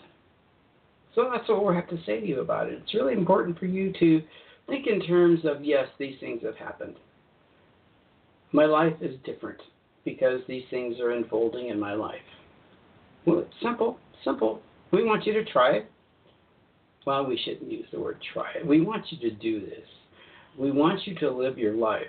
So 1.14 1.30
that's 1.32 1.48
what 1.48 1.64
we 1.64 1.74
have 1.74 1.88
to 1.88 1.98
say 2.04 2.20
to 2.20 2.26
you 2.26 2.40
about 2.40 2.68
it. 2.68 2.80
It's 2.82 2.94
really 2.94 3.14
important 3.14 3.58
for 3.58 3.66
you 3.66 3.92
to 3.98 4.22
think 4.66 4.86
in 4.86 5.00
terms 5.06 5.40
of 5.44 5.64
yes, 5.64 5.86
these 5.98 6.18
things 6.20 6.42
have 6.44 6.56
happened. 6.56 6.96
My 8.52 8.64
life 8.64 8.94
is 9.00 9.16
different 9.24 9.60
because 10.04 10.40
these 10.46 10.64
things 10.70 11.00
are 11.00 11.10
unfolding 11.10 11.68
in 11.68 11.80
my 11.80 11.94
life. 11.94 12.16
Well, 13.26 13.40
it's 13.40 13.54
simple, 13.62 13.98
simple. 14.24 14.60
We 14.92 15.04
want 15.04 15.26
you 15.26 15.32
to 15.32 15.44
try 15.44 15.72
it. 15.72 15.90
Well, 17.06 17.26
we 17.26 17.40
shouldn't 17.44 17.70
use 17.70 17.86
the 17.92 18.00
word 18.00 18.18
try 18.32 18.52
it. 18.56 18.66
We 18.66 18.80
want 18.80 19.04
you 19.10 19.30
to 19.30 19.36
do 19.36 19.60
this. 19.60 19.86
We 20.58 20.70
want 20.70 21.06
you 21.06 21.14
to 21.16 21.30
live 21.30 21.58
your 21.58 21.74
life 21.74 22.06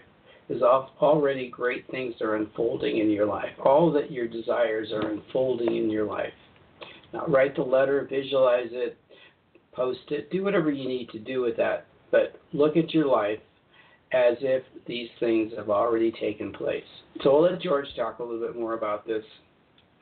as 0.50 0.62
already 0.62 1.50
great 1.50 1.86
things 1.92 2.16
are 2.22 2.36
unfolding 2.36 3.00
in 3.00 3.10
your 3.10 3.26
life. 3.26 3.52
All 3.66 3.92
that 3.92 4.12
your 4.12 4.28
desires 4.28 4.92
are 4.94 5.10
unfolding 5.12 5.76
in 5.76 5.90
your 5.90 6.06
life. 6.06 6.34
Now, 7.14 7.26
write 7.28 7.56
the 7.56 7.64
letter, 7.64 8.08
visualize 8.10 8.70
it, 8.72 8.98
post 9.74 10.00
it, 10.10 10.32
do 10.32 10.44
whatever 10.44 10.72
you 10.72 10.88
need 10.88 11.10
to 11.10 11.20
do 11.20 11.42
with 11.42 11.58
that. 11.58 11.88
But 12.12 12.40
look 12.54 12.78
at 12.78 12.94
your 12.94 13.08
life 13.08 13.40
as 14.14 14.38
if 14.40 14.64
these 14.86 15.10
things 15.20 15.52
have 15.58 15.70
already 15.70 16.14
taken 16.14 16.54
place. 16.54 16.84
So 17.24 17.34
we'll 17.34 17.52
let 17.52 17.62
George 17.62 17.88
talk 17.96 18.20
a 18.20 18.24
little 18.24 18.46
bit 18.46 18.58
more 18.58 18.74
about 18.74 19.06
this. 19.06 19.24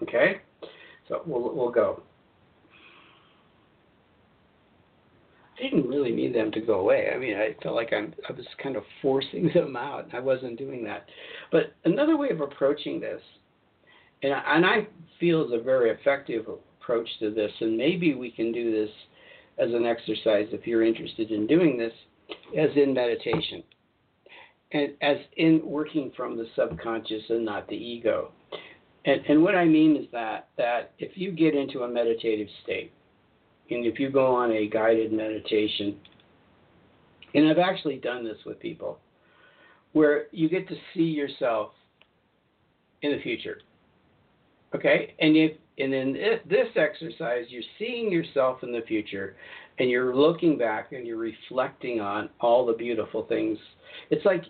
Okay? 0.04 0.42
So 1.08 1.24
we'll, 1.25 1.56
we'll 1.56 1.72
go. 1.72 2.04
Didn't 5.62 5.88
really 5.88 6.12
need 6.12 6.36
them 6.36 6.52
to 6.52 6.62
go 6.62 6.80
away. 6.80 7.10
I 7.14 7.18
mean, 7.18 7.36
I 7.36 7.56
felt 7.62 7.76
like 7.76 7.94
I'm, 7.94 8.14
I 8.28 8.34
was 8.34 8.46
kind 8.62 8.76
of 8.76 8.84
forcing 9.02 9.50
them 9.54 9.76
out. 9.76 10.08
I 10.14 10.20
wasn't 10.20 10.58
doing 10.58 10.84
that. 10.86 11.06
But 11.52 11.74
another 11.86 12.18
way 12.18 12.30
of 12.30 12.42
approaching 12.42 13.00
this, 13.00 13.22
and 14.24 14.34
I, 14.34 14.56
and 14.56 14.66
I 14.66 14.88
feel 15.20 15.46
is 15.46 15.52
a 15.54 15.64
very 15.64 15.92
effective 15.92 16.46
approach 16.48 17.08
to 17.20 17.34
this, 17.34 17.52
and 17.62 17.78
maybe 17.78 18.14
we 18.14 18.32
can 18.32 18.52
do 18.52 18.72
this 18.72 18.90
as 19.58 19.74
an 19.74 19.86
exercise 19.86 20.48
if 20.52 20.68
you're 20.68 20.84
interested 20.84 21.32
in 21.32 21.48
doing 21.48 21.78
this, 21.78 21.94
as 22.58 22.70
in 22.76 22.94
meditation, 22.94 23.64
and 24.72 24.94
as 25.02 25.18
in 25.38 25.62
working 25.64 26.12
from 26.18 26.38
the 26.38 26.48
subconscious 26.56 27.24
and 27.30 27.46
not 27.46 27.68
the 27.68 27.76
ego. 27.76 28.32
And, 29.06 29.22
and 29.30 29.44
what 29.44 29.56
I 29.56 29.66
mean 29.66 29.96
is 29.96 30.06
that 30.12 30.50
that 30.58 30.92
if 30.98 31.12
you 31.16 31.32
get 31.32 31.56
into 31.56 31.84
a 31.84 31.88
meditative 31.88 32.48
state, 32.64 32.92
and 33.70 33.86
if 33.86 34.00
you 34.00 34.10
go 34.10 34.36
on 34.36 34.52
a 34.52 34.68
guided 34.68 35.12
meditation, 35.12 35.98
and 37.34 37.50
I've 37.50 37.58
actually 37.58 37.98
done 37.98 38.24
this 38.24 38.38
with 38.46 38.60
people, 38.60 39.00
where 39.94 40.26
you 40.32 40.50
get 40.50 40.68
to 40.68 40.76
see 40.94 41.04
yourself 41.04 41.72
in 43.02 43.12
the 43.12 43.22
future. 43.22 43.60
Okay? 44.74 45.14
And 45.20 45.36
if 45.36 45.54
and 45.78 45.94
in 45.94 46.14
this 46.50 46.68
exercise, 46.76 47.46
you're 47.50 47.64
seeing 47.78 48.12
yourself 48.12 48.64
in 48.64 48.72
the 48.72 48.82
future 48.88 49.36
and 49.78 49.90
you're 49.90 50.16
looking 50.16 50.58
back 50.58 50.94
and 50.94 51.06
you're 51.06 51.18
reflecting 51.18 52.00
on 52.00 52.30
all 52.40 52.66
the 52.66 52.74
beautiful 52.74 53.26
things. 53.26 53.58
It's 54.10 54.26
like 54.26 54.46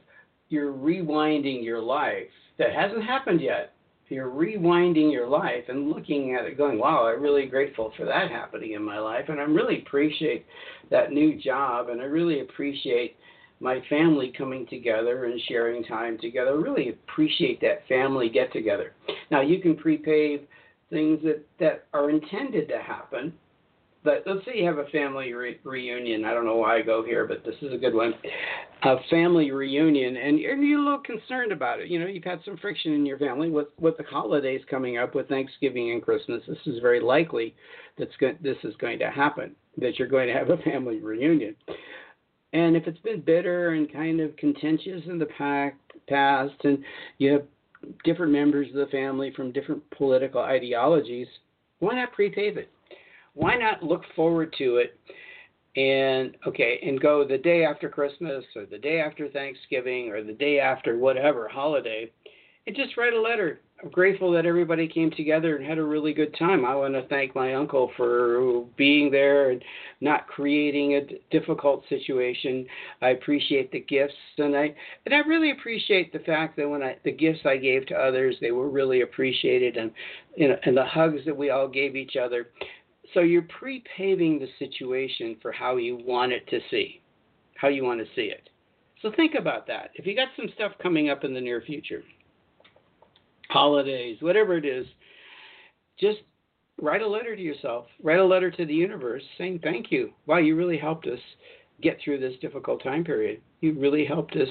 you're 0.49 0.71
rewinding 0.71 1.63
your 1.63 1.81
life 1.81 2.29
that 2.59 2.73
hasn't 2.73 3.03
happened 3.03 3.41
yet 3.41 3.74
you're 4.09 4.29
rewinding 4.29 5.11
your 5.11 5.27
life 5.27 5.63
and 5.67 5.89
looking 5.89 6.35
at 6.35 6.45
it 6.45 6.57
going, 6.57 6.77
wow, 6.77 7.07
I'm 7.07 7.21
really 7.21 7.47
grateful 7.47 7.91
for 7.97 8.05
that 8.05 8.29
happening 8.29 8.73
in 8.73 8.83
my 8.83 8.99
life. 8.99 9.25
And 9.29 9.39
I 9.39 9.43
really 9.43 9.81
appreciate 9.81 10.45
that 10.91 11.11
new 11.11 11.39
job. 11.39 11.89
And 11.89 11.99
I 11.99 12.05
really 12.05 12.41
appreciate 12.41 13.15
my 13.59 13.81
family 13.89 14.33
coming 14.37 14.67
together 14.67 15.25
and 15.25 15.41
sharing 15.47 15.83
time 15.83 16.17
together. 16.19 16.51
I 16.51 16.61
Really 16.61 16.89
appreciate 16.89 17.61
that 17.61 17.87
family 17.87 18.29
get 18.29 18.51
together. 18.53 18.93
Now 19.31 19.41
you 19.41 19.59
can 19.59 19.75
prepave 19.75 20.41
things 20.89 21.19
that, 21.23 21.43
that 21.59 21.85
are 21.93 22.09
intended 22.09 22.67
to 22.67 22.79
happen. 22.79 23.33
But 24.05 24.23
let's 24.27 24.45
say 24.45 24.59
you 24.59 24.65
have 24.67 24.77
a 24.77 24.85
family 24.85 25.33
re- 25.33 25.59
reunion. 25.63 26.25
I 26.25 26.33
don't 26.33 26.45
know 26.45 26.57
why 26.57 26.77
I 26.77 26.81
go 26.83 27.03
here, 27.03 27.25
but 27.25 27.43
this 27.43 27.55
is 27.63 27.73
a 27.73 27.77
good 27.77 27.95
one. 27.95 28.13
A 28.83 28.97
family 29.09 29.49
reunion, 29.49 30.15
and 30.15 30.37
you're, 30.39 30.55
you're 30.55 30.79
a 30.79 30.83
little 30.83 30.99
concerned 30.99 31.51
about 31.51 31.79
it. 31.79 31.87
You 31.87 31.99
know, 31.99 32.05
you've 32.05 32.23
had 32.23 32.39
some 32.45 32.55
friction 32.57 32.93
in 32.93 33.03
your 33.03 33.17
family 33.17 33.49
with 33.49 33.67
with 33.79 33.97
the 33.97 34.03
holidays 34.03 34.61
coming 34.69 34.99
up, 34.99 35.15
with 35.15 35.27
Thanksgiving 35.27 35.91
and 35.91 36.03
Christmas. 36.03 36.43
This 36.47 36.59
is 36.67 36.79
very 36.81 37.01
likely 37.01 37.55
that's 37.97 38.15
go- 38.19 38.37
this 38.41 38.57
is 38.63 38.75
going 38.75 38.99
to 38.99 39.09
happen. 39.09 39.55
That 39.79 39.97
you're 39.97 40.07
going 40.07 40.27
to 40.27 40.33
have 40.33 40.51
a 40.51 40.57
family 40.57 40.99
reunion. 40.99 41.55
And 42.53 42.77
if 42.77 42.87
it's 42.87 42.99
been 42.99 43.21
bitter 43.21 43.71
and 43.71 43.91
kind 43.91 44.21
of 44.21 44.37
contentious 44.37 45.01
in 45.07 45.17
the 45.17 45.27
past, 46.07 46.53
and 46.63 46.83
you 47.17 47.31
have 47.33 47.43
different 48.03 48.31
members 48.31 48.67
of 48.69 48.75
the 48.75 48.85
family 48.91 49.33
from 49.35 49.51
different 49.51 49.83
political 49.89 50.41
ideologies, 50.41 51.27
why 51.79 51.95
not 51.95 52.15
prepave 52.15 52.55
it? 52.55 52.69
Why 53.35 53.55
not 53.55 53.83
look 53.83 54.01
forward 54.15 54.53
to 54.57 54.77
it 54.77 54.99
and 55.75 56.35
okay, 56.47 56.79
and 56.83 56.99
go 56.99 57.27
the 57.27 57.37
day 57.37 57.65
after 57.65 57.89
Christmas 57.89 58.43
or 58.55 58.65
the 58.65 58.77
day 58.77 58.99
after 58.99 59.27
Thanksgiving 59.29 60.09
or 60.09 60.23
the 60.23 60.33
day 60.33 60.59
after 60.59 60.97
whatever 60.97 61.47
holiday 61.47 62.11
and 62.65 62.75
just 62.75 62.97
write 62.97 63.13
a 63.13 63.21
letter 63.21 63.59
I'm 63.83 63.89
grateful 63.89 64.31
that 64.31 64.45
everybody 64.45 64.87
came 64.87 65.11
together 65.11 65.57
and 65.57 65.65
had 65.65 65.77
a 65.77 65.83
really 65.83 66.13
good 66.13 66.33
time. 66.39 66.63
I 66.63 66.75
want 66.75 66.93
to 66.93 67.05
thank 67.07 67.35
my 67.35 67.55
uncle 67.55 67.91
for 67.97 68.65
being 68.77 69.11
there 69.11 69.51
and 69.51 69.61
not 69.99 70.27
creating 70.27 70.93
a 70.93 71.07
difficult 71.29 71.83
situation. 71.89 72.65
I 73.01 73.09
appreciate 73.09 73.71
the 73.71 73.81
gifts 73.81 74.13
and 74.37 74.55
I 74.55 74.73
and 75.05 75.13
I 75.13 75.19
really 75.27 75.51
appreciate 75.51 76.13
the 76.13 76.19
fact 76.19 76.55
that 76.55 76.69
when 76.69 76.81
I 76.81 76.97
the 77.03 77.11
gifts 77.11 77.41
I 77.45 77.57
gave 77.57 77.85
to 77.87 77.95
others, 77.95 78.37
they 78.39 78.51
were 78.51 78.69
really 78.69 79.01
appreciated 79.01 79.75
and 79.75 79.91
you 80.37 80.47
know, 80.47 80.57
and 80.63 80.77
the 80.77 80.85
hugs 80.85 81.21
that 81.25 81.35
we 81.35 81.49
all 81.49 81.67
gave 81.67 81.97
each 81.97 82.15
other. 82.15 82.47
So 83.13 83.21
you're 83.21 83.43
pre-paving 83.43 84.39
the 84.39 84.47
situation 84.59 85.37
for 85.41 85.51
how 85.51 85.77
you 85.77 85.97
want 86.05 86.31
it 86.31 86.47
to 86.49 86.59
see, 86.69 87.01
how 87.55 87.67
you 87.67 87.83
want 87.83 87.99
to 87.99 88.07
see 88.15 88.23
it. 88.23 88.49
So 89.01 89.11
think 89.15 89.35
about 89.35 89.67
that. 89.67 89.91
If 89.95 90.05
you 90.05 90.15
got 90.15 90.29
some 90.35 90.49
stuff 90.55 90.71
coming 90.81 91.09
up 91.09 91.23
in 91.23 91.33
the 91.33 91.41
near 91.41 91.61
future, 91.61 92.03
holidays, 93.49 94.17
whatever 94.21 94.57
it 94.57 94.65
is, 94.65 94.87
just 95.99 96.19
write 96.81 97.01
a 97.01 97.07
letter 97.07 97.35
to 97.35 97.41
yourself, 97.41 97.85
write 98.01 98.19
a 98.19 98.25
letter 98.25 98.51
to 98.51 98.65
the 98.65 98.73
universe 98.73 99.23
saying 99.37 99.59
thank 99.63 99.91
you. 99.91 100.11
Wow, 100.25 100.37
you 100.37 100.55
really 100.55 100.77
helped 100.77 101.07
us 101.07 101.19
get 101.81 101.97
through 102.03 102.19
this 102.19 102.33
difficult 102.41 102.81
time 102.83 103.03
period. 103.03 103.41
You 103.61 103.73
really 103.73 104.05
helped 104.05 104.35
us, 104.35 104.47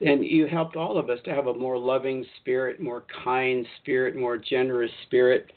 and 0.00 0.24
you 0.24 0.46
helped 0.46 0.76
all 0.76 0.98
of 0.98 1.10
us 1.10 1.18
to 1.24 1.34
have 1.34 1.46
a 1.46 1.54
more 1.54 1.78
loving 1.78 2.24
spirit, 2.40 2.80
more 2.80 3.04
kind 3.24 3.66
spirit, 3.80 4.16
more 4.16 4.36
generous 4.36 4.90
spirit. 5.06 5.50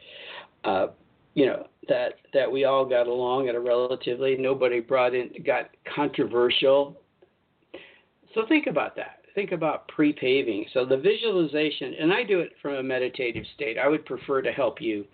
Uh, 0.64 0.88
you 1.34 1.46
know 1.46 1.68
that 1.88 2.14
that 2.34 2.52
we 2.52 2.66
all 2.66 2.86
got 2.86 3.08
along 3.08 3.50
at 3.50 3.56
a 3.56 3.60
relatively 3.60 4.38
nobody 4.38 4.80
brought 4.80 5.14
in 5.14 5.32
got 5.46 5.70
controversial. 5.96 7.00
So 8.34 8.46
think 8.48 8.68
about 8.68 8.96
that 8.96 9.24
think 9.36 9.52
about 9.52 9.88
pre-paving. 9.88 10.66
So 10.74 10.86
the 10.86 10.98
visualization, 10.98 11.96
and 12.00 12.14
I 12.14 12.24
do 12.24 12.40
it 12.40 12.52
from 12.62 12.76
a 12.76 12.84
meditative 12.84 13.46
state. 13.56 13.78
I 13.78 13.88
would 13.88 14.06
prefer 14.06 14.42
to 14.42 14.52
help 14.52 14.82
you 14.82 15.06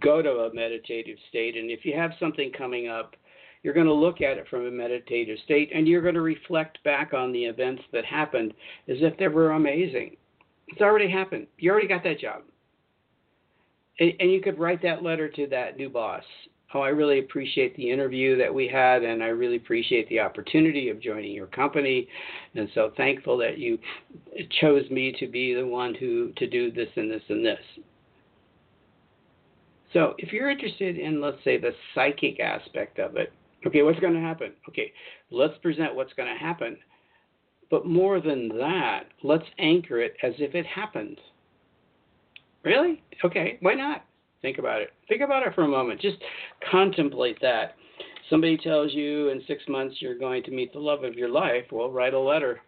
go 0.00 0.22
to 0.22 0.30
a 0.30 0.54
meditative 0.54 1.18
state. 1.28 1.56
And 1.56 1.70
if 1.70 1.84
you 1.84 1.94
have 1.96 2.12
something 2.18 2.50
coming 2.56 2.88
up, 2.88 3.14
you're 3.62 3.74
going 3.74 3.86
to 3.86 3.92
look 3.92 4.20
at 4.20 4.38
it 4.38 4.48
from 4.48 4.66
a 4.66 4.70
meditative 4.70 5.38
state 5.44 5.70
and 5.72 5.86
you're 5.86 6.02
going 6.02 6.14
to 6.14 6.20
reflect 6.20 6.82
back 6.82 7.14
on 7.14 7.32
the 7.32 7.44
events 7.44 7.82
that 7.92 8.04
happened 8.04 8.52
as 8.88 8.96
if 9.00 9.16
they 9.18 9.28
were 9.28 9.52
amazing. 9.52 10.16
It's 10.68 10.80
already 10.80 11.10
happened. 11.10 11.46
You 11.58 11.70
already 11.70 11.86
got 11.86 12.02
that 12.04 12.18
job. 12.18 12.42
And, 14.02 14.12
and 14.18 14.32
you 14.32 14.42
could 14.42 14.58
write 14.58 14.82
that 14.82 15.02
letter 15.02 15.28
to 15.28 15.46
that 15.46 15.76
new 15.76 15.88
boss 15.88 16.24
Oh, 16.74 16.80
I 16.80 16.88
really 16.88 17.18
appreciate 17.18 17.76
the 17.76 17.90
interview 17.90 18.36
that 18.38 18.52
we 18.52 18.66
had, 18.66 19.02
and 19.02 19.22
I 19.22 19.26
really 19.26 19.56
appreciate 19.56 20.08
the 20.08 20.20
opportunity 20.20 20.88
of 20.88 21.00
joining 21.00 21.32
your 21.32 21.48
company. 21.48 22.08
And 22.54 22.68
so 22.74 22.92
thankful 22.96 23.36
that 23.38 23.58
you 23.58 23.78
chose 24.60 24.88
me 24.90 25.14
to 25.18 25.26
be 25.26 25.54
the 25.54 25.66
one 25.66 25.94
who 25.94 26.32
to 26.36 26.48
do 26.48 26.72
this 26.72 26.88
and 26.96 27.10
this 27.10 27.22
and 27.28 27.44
this. 27.44 27.58
So 29.92 30.14
if 30.16 30.32
you're 30.32 30.50
interested 30.50 30.98
in, 30.98 31.20
let's 31.20 31.44
say, 31.44 31.58
the 31.58 31.72
psychic 31.94 32.40
aspect 32.40 32.98
of 32.98 33.16
it, 33.16 33.32
okay, 33.66 33.82
what's 33.82 34.00
going 34.00 34.14
to 34.14 34.20
happen? 34.20 34.52
Okay, 34.66 34.92
let's 35.30 35.58
present 35.58 35.94
what's 35.94 36.14
going 36.14 36.32
to 36.32 36.42
happen. 36.42 36.78
But 37.70 37.86
more 37.86 38.20
than 38.20 38.48
that, 38.58 39.04
let's 39.22 39.44
anchor 39.58 40.00
it 40.00 40.16
as 40.22 40.32
if 40.38 40.54
it 40.54 40.64
happened. 40.64 41.18
Really? 42.64 43.02
Okay, 43.24 43.58
why 43.60 43.74
not? 43.74 44.04
Think 44.40 44.58
about 44.58 44.80
it. 44.80 44.90
Think 45.08 45.22
about 45.22 45.46
it 45.46 45.54
for 45.54 45.62
a 45.62 45.68
moment. 45.68 46.00
Just 46.00 46.18
contemplate 46.70 47.38
that. 47.40 47.76
Somebody 48.28 48.56
tells 48.56 48.92
you 48.92 49.28
in 49.28 49.42
six 49.46 49.62
months 49.68 49.96
you're 50.00 50.18
going 50.18 50.42
to 50.44 50.50
meet 50.50 50.72
the 50.72 50.78
love 50.78 51.04
of 51.04 51.14
your 51.14 51.28
life. 51.28 51.64
Well, 51.70 51.90
write 51.90 52.14
a 52.14 52.18
letter 52.18 52.60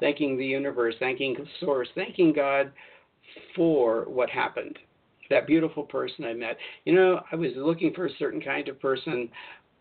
thanking 0.00 0.36
the 0.36 0.44
universe, 0.44 0.96
thanking 0.98 1.34
the 1.34 1.46
Source, 1.60 1.88
thanking 1.94 2.32
God 2.32 2.72
for 3.54 4.04
what 4.08 4.28
happened. 4.28 4.78
That 5.30 5.46
beautiful 5.46 5.84
person 5.84 6.24
I 6.24 6.34
met. 6.34 6.56
You 6.84 6.94
know, 6.94 7.20
I 7.30 7.36
was 7.36 7.52
looking 7.56 7.94
for 7.94 8.06
a 8.06 8.16
certain 8.18 8.40
kind 8.40 8.68
of 8.68 8.80
person, 8.80 9.28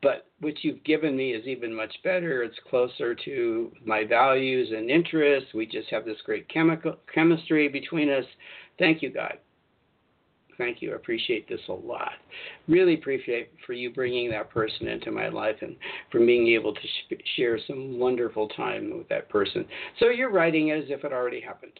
but 0.04 0.28
what 0.40 0.64
you've 0.64 0.84
given 0.84 1.18
me 1.18 1.32
is 1.32 1.48
even 1.48 1.74
much 1.74 1.94
better. 2.04 2.44
It's 2.44 2.58
closer 2.70 3.16
to 3.16 3.72
my 3.84 4.06
values 4.06 4.70
and 4.76 4.92
interests. 4.92 5.54
We 5.56 5.66
just 5.66 5.90
have 5.90 6.06
this 6.06 6.22
great 6.24 6.48
chemical 6.50 6.98
chemistry 7.14 7.68
between 7.68 8.10
us. 8.10 8.26
Thank 8.78 9.02
you, 9.02 9.10
God 9.10 9.40
thank 10.62 10.82
you. 10.82 10.92
I 10.92 10.96
appreciate 10.96 11.50
this 11.50 11.60
a 11.70 11.74
lot. 11.74 12.12
Really 12.68 12.94
appreciate 12.94 13.50
for 13.66 13.74
you 13.74 13.92
bringing 13.92 14.30
that 14.30 14.52
person 14.52 14.88
into 14.88 15.12
my 15.12 15.28
life 15.28 15.56
and 15.62 15.76
for 16.12 16.20
being 16.20 16.50
able 16.50 16.74
to 16.74 16.80
sh- 16.82 17.16
share 17.36 17.58
some 17.66 17.98
wonderful 17.98 18.48
time 18.50 18.96
with 18.96 19.10
that 19.10 19.28
person. 19.28 19.66
So 20.00 20.10
you're 20.10 20.32
writing 20.32 20.68
it 20.68 20.84
as 20.84 20.90
if 20.90 21.04
it 21.04 21.12
already 21.12 21.42
happened. 21.42 21.80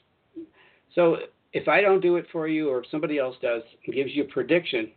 So 0.96 1.18
if 1.54 1.68
I 1.68 1.82
don't 1.82 2.02
do 2.02 2.16
it 2.16 2.26
for 2.32 2.48
you 2.48 2.70
or 2.70 2.80
if 2.80 2.86
somebody 2.90 3.20
else 3.20 3.36
does 3.42 3.62
and 3.86 3.94
gives 3.94 4.12
you 4.16 4.24
a 4.24 4.28
prediction, 4.28 4.90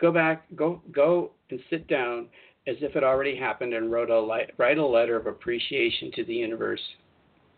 go 0.00 0.10
back, 0.10 0.44
go 0.56 0.80
go 0.90 1.32
and 1.50 1.60
sit 1.68 1.86
down 1.86 2.28
as 2.66 2.76
if 2.80 2.96
it 2.96 3.04
already 3.04 3.36
happened 3.36 3.74
and 3.74 3.92
wrote 3.92 4.10
a 4.10 4.20
li- 4.20 4.50
write 4.56 4.78
a 4.78 4.86
letter 4.86 5.16
of 5.16 5.26
appreciation 5.26 6.10
to 6.14 6.24
the 6.24 6.34
universe. 6.34 6.80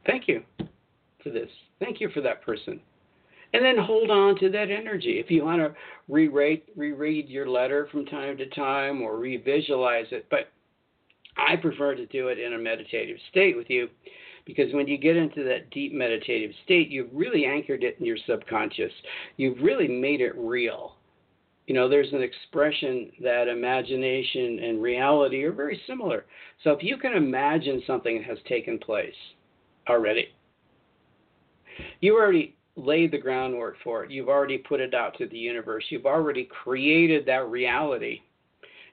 Thank 0.04 0.26
you 0.26 0.42
for 1.22 1.30
this. 1.30 1.48
Thank 1.78 2.00
you 2.00 2.10
for 2.10 2.20
that 2.22 2.42
person 2.42 2.80
and 3.52 3.64
then 3.64 3.78
hold 3.78 4.10
on 4.10 4.38
to 4.40 4.50
that 4.50 4.70
energy. 4.70 5.18
If 5.18 5.30
you 5.30 5.44
want 5.44 5.60
to 5.60 5.74
re-rate, 6.08 6.68
reread 6.76 7.28
your 7.28 7.48
letter 7.48 7.88
from 7.90 8.06
time 8.06 8.36
to 8.38 8.48
time 8.50 9.02
or 9.02 9.16
revisualize 9.16 10.10
it, 10.12 10.26
but 10.30 10.50
I 11.36 11.56
prefer 11.56 11.94
to 11.94 12.06
do 12.06 12.28
it 12.28 12.38
in 12.38 12.54
a 12.54 12.58
meditative 12.58 13.18
state 13.30 13.56
with 13.56 13.70
you 13.70 13.88
because 14.44 14.72
when 14.74 14.88
you 14.88 14.98
get 14.98 15.16
into 15.16 15.44
that 15.44 15.70
deep 15.70 15.92
meditative 15.92 16.50
state, 16.64 16.88
you've 16.88 17.10
really 17.12 17.44
anchored 17.44 17.84
it 17.84 17.96
in 18.00 18.06
your 18.06 18.18
subconscious. 18.26 18.92
You've 19.36 19.58
really 19.62 19.88
made 19.88 20.20
it 20.20 20.34
real. 20.36 20.96
You 21.66 21.74
know, 21.74 21.88
there's 21.88 22.12
an 22.12 22.22
expression 22.22 23.12
that 23.22 23.46
imagination 23.46 24.58
and 24.58 24.82
reality 24.82 25.44
are 25.44 25.52
very 25.52 25.80
similar. 25.86 26.26
So 26.64 26.70
if 26.72 26.82
you 26.82 26.96
can 26.96 27.12
imagine 27.12 27.82
something 27.86 28.22
has 28.24 28.38
taken 28.48 28.78
place 28.78 29.14
already, 29.88 30.28
you 32.00 32.16
already 32.16 32.56
laid 32.84 33.12
the 33.12 33.18
groundwork 33.18 33.76
for 33.82 34.04
it. 34.04 34.10
You've 34.10 34.28
already 34.28 34.58
put 34.58 34.80
it 34.80 34.94
out 34.94 35.16
to 35.18 35.26
the 35.26 35.38
universe. 35.38 35.84
You've 35.88 36.06
already 36.06 36.44
created 36.44 37.26
that 37.26 37.48
reality. 37.48 38.20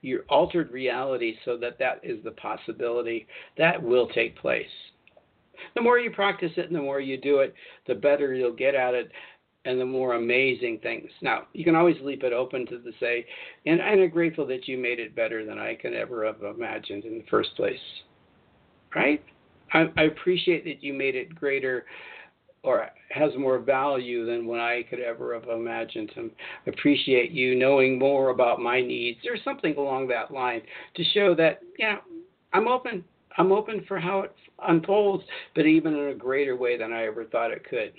You 0.02 0.24
altered 0.30 0.72
reality 0.72 1.36
so 1.44 1.58
that 1.58 1.80
that 1.80 2.00
is 2.04 2.24
the 2.24 2.32
possibility 2.32 3.28
that 3.58 3.82
will 3.82 4.08
take 4.08 4.38
place. 4.38 4.66
The 5.76 5.82
more 5.82 5.98
you 5.98 6.12
practice 6.12 6.52
it 6.56 6.68
and 6.68 6.76
the 6.76 6.82
more 6.82 7.00
you 7.00 7.18
do 7.18 7.40
it, 7.40 7.54
the 7.88 7.96
better 7.96 8.34
you'll 8.34 8.54
get 8.54 8.76
at 8.76 8.94
it 8.94 9.12
and 9.66 9.82
the 9.82 9.86
more 9.86 10.14
amazing 10.14 10.80
things. 10.82 11.10
Now, 11.22 11.48
you 11.54 11.66
can 11.66 11.76
always 11.76 11.98
leave 12.02 12.24
it 12.24 12.32
open 12.32 12.66
to 12.68 12.78
the 12.78 12.94
say, 13.00 13.26
and 13.66 13.82
I'm 13.82 14.10
grateful 14.10 14.46
that 14.48 14.68
you 14.68 14.78
made 14.78 15.00
it 15.00 15.16
better 15.16 15.46
than 15.46 15.58
I 15.58 15.76
could 15.76 15.94
ever 15.94 16.26
have 16.26 16.42
imagined 16.44 17.04
in 17.04 17.18
the 17.18 17.26
first 17.30 17.56
place. 17.56 17.80
Right? 18.96 19.22
I, 19.74 19.88
I 19.98 20.04
appreciate 20.04 20.64
that 20.64 20.82
you 20.82 20.94
made 20.94 21.16
it 21.16 21.36
greater 21.36 21.86
or 22.68 22.90
has 23.10 23.32
more 23.38 23.60
value 23.60 24.26
than 24.26 24.46
what 24.46 24.60
I 24.60 24.84
could 24.84 25.00
ever 25.00 25.34
have 25.34 25.48
imagined. 25.48 26.12
And 26.18 26.32
appreciate 26.68 27.32
you 27.32 27.56
knowing 27.56 27.98
more 27.98 28.30
about 28.30 28.60
my 28.60 28.82
needs 28.82 29.20
or 29.26 29.38
something 29.44 29.76
along 29.78 30.10
that 30.10 30.32
line 30.32 30.62
to 30.96 31.04
show 31.14 31.34
that, 31.36 31.62
you 31.80 31.88
know, 31.88 32.00
I'm 32.54 32.68
open. 32.68 33.04
I'm 33.38 33.52
open 33.52 33.86
for 33.88 34.00
how 34.00 34.22
it 34.22 34.36
unfolds, 34.68 35.24
but 35.56 35.66
even 35.66 35.94
in 35.94 36.10
a 36.10 36.14
greater 36.14 36.56
way 36.58 36.78
than 36.78 36.92
I 36.92 37.06
ever 37.06 37.24
thought 37.26 37.52
it 37.52 37.68
could. 37.70 37.94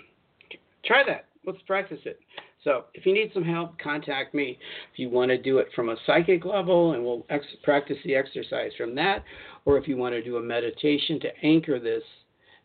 Try 0.85 1.03
that. 1.07 1.27
Let's 1.47 1.63
practice 1.67 2.01
it. 2.05 2.21
So 2.65 2.85
if 2.93 3.07
you 3.07 3.15
need 3.15 3.31
some 3.33 3.45
help, 3.45 3.79
contact 3.79 4.35
me. 4.35 4.59
If 4.93 4.99
you 4.99 5.09
want 5.09 5.31
to 5.31 5.39
do 5.41 5.59
it 5.59 5.69
from 5.75 5.89
a 5.89 5.97
psychic 6.05 6.45
level, 6.45 6.93
and 6.93 7.03
we'll 7.03 7.25
ex- 7.31 7.47
practice 7.63 7.97
the 8.05 8.17
exercise 8.17 8.73
from 8.77 8.95
that, 8.97 9.25
or 9.65 9.79
if 9.79 9.89
you 9.89 9.97
want 9.97 10.15
to 10.15 10.23
do 10.23 10.37
a 10.37 10.43
meditation 10.43 11.21
to 11.21 11.29
anchor 11.43 11.79
this 11.79 12.03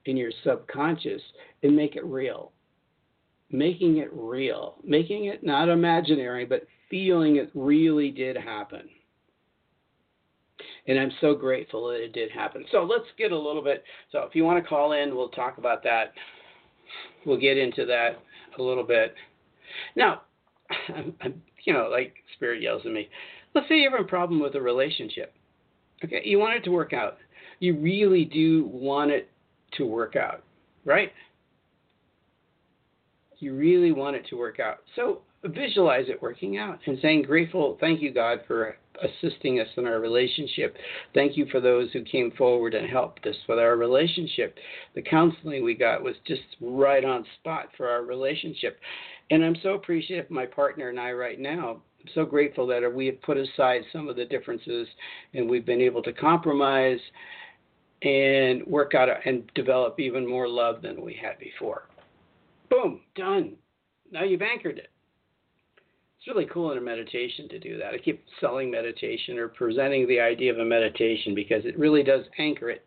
in 0.05 0.17
your 0.17 0.31
subconscious 0.43 1.21
and 1.63 1.75
make 1.75 1.95
it 1.95 2.05
real. 2.05 2.51
Making 3.51 3.97
it 3.97 4.09
real, 4.11 4.75
making 4.83 5.25
it 5.25 5.43
not 5.43 5.69
imaginary, 5.69 6.45
but 6.45 6.65
feeling 6.89 7.35
it 7.35 7.51
really 7.53 8.09
did 8.09 8.35
happen. 8.35 8.89
And 10.87 10.99
I'm 10.99 11.11
so 11.21 11.33
grateful 11.35 11.87
that 11.89 12.03
it 12.03 12.13
did 12.13 12.31
happen. 12.31 12.65
So 12.71 12.83
let's 12.83 13.05
get 13.17 13.31
a 13.31 13.37
little 13.37 13.63
bit. 13.63 13.83
So 14.11 14.19
if 14.19 14.35
you 14.35 14.43
want 14.43 14.61
to 14.61 14.67
call 14.67 14.93
in, 14.93 15.15
we'll 15.15 15.29
talk 15.29 15.57
about 15.57 15.83
that. 15.83 16.13
We'll 17.25 17.39
get 17.39 17.57
into 17.57 17.85
that 17.85 18.19
a 18.57 18.61
little 18.61 18.83
bit. 18.83 19.13
Now, 19.95 20.23
I'm, 20.95 21.13
I'm, 21.21 21.41
you 21.63 21.73
know, 21.73 21.89
like 21.91 22.15
Spirit 22.35 22.61
yells 22.61 22.81
at 22.85 22.91
me. 22.91 23.07
Let's 23.55 23.67
say 23.69 23.75
you 23.75 23.89
have 23.89 23.99
a 23.99 24.03
problem 24.03 24.41
with 24.41 24.55
a 24.55 24.61
relationship. 24.61 25.33
Okay, 26.03 26.21
you 26.25 26.37
want 26.37 26.55
it 26.55 26.63
to 26.65 26.71
work 26.71 26.91
out. 26.91 27.17
You 27.59 27.77
really 27.79 28.25
do 28.25 28.65
want 28.65 29.11
it 29.11 29.29
to 29.77 29.85
work 29.85 30.15
out, 30.15 30.43
right? 30.85 31.11
You 33.39 33.55
really 33.55 33.91
want 33.91 34.15
it 34.15 34.25
to 34.29 34.37
work 34.37 34.59
out. 34.59 34.79
So 34.95 35.21
visualize 35.43 36.05
it 36.07 36.21
working 36.21 36.57
out 36.57 36.79
and 36.85 36.97
saying, 37.01 37.23
grateful, 37.23 37.77
thank 37.79 38.01
you, 38.01 38.13
God, 38.13 38.39
for 38.47 38.77
assisting 39.01 39.59
us 39.59 39.67
in 39.75 39.85
our 39.85 39.99
relationship. 39.99 40.77
Thank 41.13 41.35
you 41.35 41.45
for 41.51 41.59
those 41.59 41.91
who 41.91 42.03
came 42.03 42.31
forward 42.31 42.73
and 42.73 42.89
helped 42.89 43.25
us 43.25 43.35
with 43.49 43.59
our 43.59 43.75
relationship. 43.75 44.55
The 44.95 45.01
counseling 45.01 45.63
we 45.63 45.73
got 45.73 46.03
was 46.03 46.15
just 46.27 46.41
right 46.61 47.03
on 47.03 47.25
spot 47.39 47.69
for 47.75 47.89
our 47.89 48.03
relationship. 48.03 48.79
And 49.31 49.43
I'm 49.43 49.57
so 49.63 49.73
appreciative 49.73 50.29
my 50.29 50.45
partner 50.45 50.89
and 50.89 50.99
I 50.99 51.11
right 51.11 51.39
now. 51.39 51.81
I'm 52.01 52.09
so 52.13 52.25
grateful 52.25 52.67
that 52.67 52.93
we 52.93 53.07
have 53.07 53.21
put 53.21 53.37
aside 53.37 53.81
some 53.91 54.09
of 54.09 54.15
the 54.15 54.25
differences 54.25 54.87
and 55.33 55.49
we've 55.49 55.65
been 55.65 55.81
able 55.81 56.03
to 56.03 56.13
compromise 56.13 56.99
and 58.03 58.65
work 58.67 58.93
out 58.93 59.09
and 59.25 59.49
develop 59.55 59.99
even 59.99 60.27
more 60.27 60.47
love 60.47 60.81
than 60.81 61.01
we 61.01 61.13
had 61.13 61.39
before. 61.39 61.87
Boom, 62.69 63.01
done. 63.15 63.53
Now 64.11 64.23
you've 64.23 64.41
anchored 64.41 64.77
it. 64.77 64.89
It's 66.17 66.27
really 66.27 66.47
cool 66.51 66.71
in 66.71 66.77
a 66.77 66.81
meditation 66.81 67.49
to 67.49 67.59
do 67.59 67.77
that. 67.77 67.93
I 67.93 67.97
keep 67.97 68.23
selling 68.39 68.71
meditation 68.71 69.37
or 69.37 69.49
presenting 69.49 70.07
the 70.07 70.19
idea 70.19 70.53
of 70.53 70.59
a 70.59 70.65
meditation 70.65 71.35
because 71.35 71.65
it 71.65 71.77
really 71.77 72.03
does 72.03 72.23
anchor 72.37 72.69
it 72.69 72.85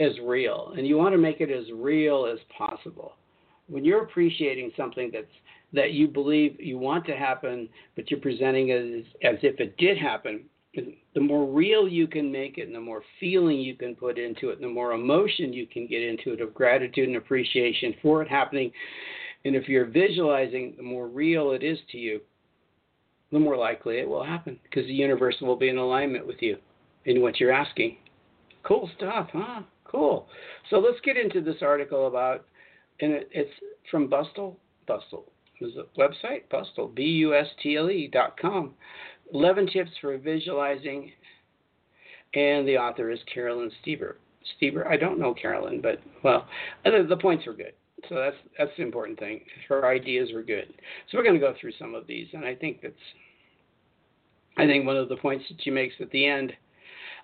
as 0.00 0.12
real. 0.24 0.72
And 0.76 0.86
you 0.86 0.96
want 0.96 1.12
to 1.12 1.18
make 1.18 1.40
it 1.40 1.50
as 1.50 1.70
real 1.74 2.26
as 2.26 2.38
possible. 2.56 3.12
When 3.68 3.84
you're 3.84 4.04
appreciating 4.04 4.72
something 4.76 5.10
that's 5.12 5.26
that 5.74 5.92
you 5.92 6.06
believe 6.06 6.60
you 6.60 6.76
want 6.76 7.06
to 7.06 7.16
happen, 7.16 7.68
but 7.96 8.10
you're 8.10 8.20
presenting 8.20 8.68
it 8.68 9.00
as, 9.00 9.34
as 9.34 9.38
if 9.42 9.58
it 9.58 9.76
did 9.78 9.96
happen, 9.96 10.44
the 10.74 11.20
more 11.20 11.46
real 11.46 11.86
you 11.86 12.06
can 12.06 12.32
make 12.32 12.56
it 12.56 12.66
and 12.66 12.74
the 12.74 12.80
more 12.80 13.02
feeling 13.20 13.58
you 13.58 13.74
can 13.74 13.94
put 13.94 14.18
into 14.18 14.48
it 14.48 14.54
and 14.54 14.64
the 14.64 14.72
more 14.72 14.92
emotion 14.92 15.52
you 15.52 15.66
can 15.66 15.86
get 15.86 16.02
into 16.02 16.32
it 16.32 16.40
of 16.40 16.54
gratitude 16.54 17.08
and 17.08 17.16
appreciation 17.16 17.94
for 18.00 18.22
it 18.22 18.28
happening. 18.28 18.72
And 19.44 19.54
if 19.54 19.68
you're 19.68 19.86
visualizing 19.86 20.74
the 20.76 20.82
more 20.82 21.08
real 21.08 21.52
it 21.52 21.62
is 21.62 21.78
to 21.90 21.98
you 21.98 22.20
the 23.32 23.38
more 23.38 23.56
likely 23.56 23.98
it 23.98 24.08
will 24.08 24.24
happen 24.24 24.58
because 24.62 24.86
the 24.86 24.92
universe 24.92 25.36
will 25.40 25.56
be 25.56 25.68
in 25.68 25.78
alignment 25.78 26.26
with 26.26 26.40
you 26.40 26.56
in 27.06 27.22
what 27.22 27.40
you're 27.40 27.52
asking. 27.52 27.96
Cool 28.62 28.90
stuff 28.96 29.28
huh? 29.32 29.62
Cool. 29.84 30.26
So 30.70 30.78
let's 30.78 31.00
get 31.04 31.16
into 31.18 31.42
this 31.42 31.60
article 31.60 32.06
about 32.06 32.46
and 33.00 33.12
it, 33.12 33.28
it's 33.32 33.50
from 33.90 34.08
bustle 34.08 34.58
bustle. 34.86 35.26
Is 35.60 35.72
a 35.76 36.00
website 36.00 36.48
bustle 36.50 36.88
b-u-s-t-l-e 36.88 38.10
dot 38.12 38.36
com 38.40 38.74
11 39.32 39.68
Tips 39.72 39.90
for 40.00 40.16
Visualizing, 40.18 41.10
and 42.34 42.66
the 42.66 42.76
author 42.76 43.10
is 43.10 43.18
Carolyn 43.32 43.70
Steber. 43.84 44.14
Steber, 44.60 44.86
I 44.86 44.96
don't 44.96 45.18
know 45.18 45.34
Carolyn, 45.34 45.80
but 45.80 46.00
well, 46.22 46.46
the 46.84 47.16
points 47.20 47.46
were 47.46 47.54
good. 47.54 47.72
So 48.08 48.16
that's 48.16 48.36
that's 48.58 48.70
the 48.76 48.82
important 48.82 49.18
thing. 49.18 49.42
Her 49.68 49.86
ideas 49.86 50.30
were 50.34 50.42
good. 50.42 50.72
So 51.10 51.16
we're 51.16 51.24
going 51.24 51.38
to 51.38 51.40
go 51.40 51.54
through 51.60 51.72
some 51.78 51.94
of 51.94 52.06
these, 52.06 52.26
and 52.32 52.44
I 52.44 52.54
think 52.54 52.82
that's 52.82 52.94
I 54.56 54.66
think 54.66 54.86
one 54.86 54.96
of 54.96 55.08
the 55.08 55.16
points 55.16 55.44
that 55.48 55.62
she 55.62 55.70
makes 55.70 55.94
at 56.00 56.10
the 56.10 56.26
end. 56.26 56.52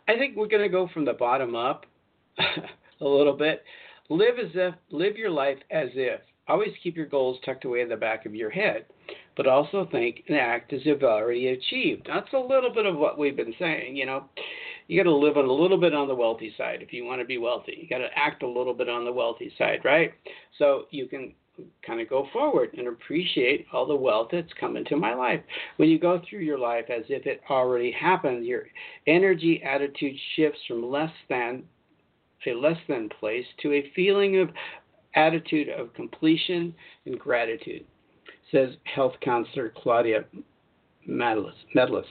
I 0.07 0.17
think 0.17 0.37
we're 0.37 0.49
going 0.49 0.63
to 0.63 0.69
go 0.69 0.89
from 0.95 1.05
the 1.05 1.13
bottom 1.13 1.55
up 1.55 1.85
a 2.39 3.05
little 3.05 3.37
bit. 3.37 3.65
Live 4.09 4.39
as 4.39 4.51
if 4.55 4.75
live 4.91 5.17
your 5.17 5.31
life 5.31 5.59
as 5.71 5.89
if. 5.95 6.21
Always 6.47 6.73
keep 6.83 6.97
your 6.97 7.07
goals 7.07 7.39
tucked 7.45 7.67
away 7.67 7.83
in 7.83 7.89
the 7.91 7.97
back 7.97 8.25
of 8.25 8.35
your 8.35 8.49
head 8.49 8.87
but 9.39 9.47
also 9.47 9.89
think 9.93 10.25
and 10.27 10.37
act 10.37 10.73
as 10.73 10.81
you've 10.85 11.05
already 11.05 11.47
achieved. 11.47 12.09
That's 12.09 12.33
a 12.33 12.39
little 12.39 12.75
bit 12.75 12.87
of 12.87 12.97
what 12.97 13.17
we've 13.17 13.37
been 13.37 13.55
saying. 13.57 13.97
You 13.97 14.05
know, 14.05 14.25
you 14.89 14.99
got 14.99 15.09
to 15.09 15.15
live 15.15 15.37
a 15.37 15.41
little 15.41 15.79
bit 15.79 15.95
on 15.95 16.09
the 16.09 16.15
wealthy 16.15 16.53
side 16.59 16.83
if 16.83 16.93
you 16.93 17.05
want 17.05 17.21
to 17.21 17.25
be 17.25 17.39
wealthy. 17.39 17.79
You 17.81 17.89
got 17.89 17.99
to 18.05 18.09
act 18.17 18.43
a 18.43 18.49
little 18.49 18.75
bit 18.75 18.89
on 18.89 19.05
the 19.05 19.13
wealthy 19.13 19.53
side, 19.57 19.79
right? 19.85 20.13
So 20.59 20.87
you 20.91 21.07
can 21.07 21.35
kind 21.87 22.01
of 22.01 22.11
go 22.11 22.27
forward 22.33 22.71
and 22.77 22.89
appreciate 22.89 23.67
all 23.73 23.87
the 23.87 23.95
wealth 23.95 24.31
that's 24.33 24.53
come 24.59 24.77
into 24.77 24.97
my 24.97 25.15
life. 25.15 25.41
When 25.77 25.89
you 25.89 26.01
go 26.01 26.21
through 26.29 26.41
your 26.41 26.59
life 26.59 26.87
as 26.91 27.05
if 27.09 27.25
it 27.25 27.41
already 27.49 27.93
happened, 27.93 28.45
your 28.45 28.65
energy 29.07 29.63
attitude 29.63 30.17
shifts 30.35 30.61
from 30.67 30.91
less 30.91 31.13
than 31.29 31.63
a 32.45 32.55
less 32.55 32.79
than 32.89 33.09
place 33.21 33.45
to 33.63 33.73
a 33.73 33.91
feeling 33.95 34.41
of 34.41 34.49
attitude 35.15 35.69
of 35.69 35.93
completion 35.95 36.75
and 37.07 37.19
gratitude 37.19 37.85
says 38.53 38.71
health 38.85 39.15
counselor 39.21 39.73
Claudia 39.77 40.25
Medlis. 41.09 42.05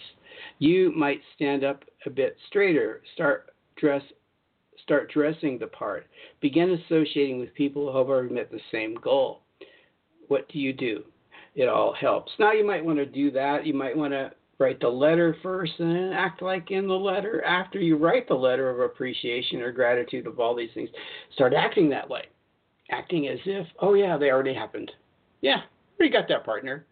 You 0.59 0.91
might 0.95 1.21
stand 1.35 1.63
up 1.63 1.83
a 2.05 2.09
bit 2.09 2.37
straighter, 2.47 3.01
start 3.13 3.49
dress 3.75 4.03
start 4.83 5.11
dressing 5.11 5.57
the 5.57 5.67
part, 5.67 6.07
begin 6.39 6.79
associating 6.85 7.39
with 7.39 7.53
people 7.55 7.91
who 7.91 7.97
have 7.97 8.07
already 8.07 8.33
met 8.33 8.49
the 8.49 8.59
same 8.71 8.95
goal. 8.95 9.41
What 10.27 10.47
do 10.49 10.59
you 10.59 10.71
do? 10.71 11.03
It 11.55 11.67
all 11.67 11.93
helps. 11.93 12.31
Now 12.39 12.53
you 12.53 12.65
might 12.65 12.85
want 12.85 12.99
to 12.99 13.05
do 13.05 13.31
that. 13.31 13.65
You 13.65 13.73
might 13.73 13.97
want 13.97 14.13
to 14.13 14.31
write 14.59 14.79
the 14.79 14.87
letter 14.87 15.35
first 15.43 15.73
and 15.79 15.95
then 15.95 16.13
act 16.13 16.41
like 16.41 16.71
in 16.71 16.87
the 16.87 16.93
letter 16.93 17.43
after 17.43 17.79
you 17.79 17.97
write 17.97 18.27
the 18.27 18.33
letter 18.33 18.69
of 18.69 18.79
appreciation 18.79 19.61
or 19.61 19.71
gratitude 19.71 20.27
of 20.27 20.39
all 20.39 20.55
these 20.55 20.69
things. 20.73 20.89
Start 21.33 21.53
acting 21.53 21.89
that 21.89 22.09
way. 22.09 22.23
Acting 22.89 23.27
as 23.27 23.39
if, 23.45 23.67
oh 23.79 23.93
yeah, 23.93 24.17
they 24.17 24.31
already 24.31 24.53
happened. 24.53 24.91
Yeah, 25.41 25.61
Already 25.99 26.13
got 26.13 26.27
that 26.29 26.45
partner. 26.45 26.85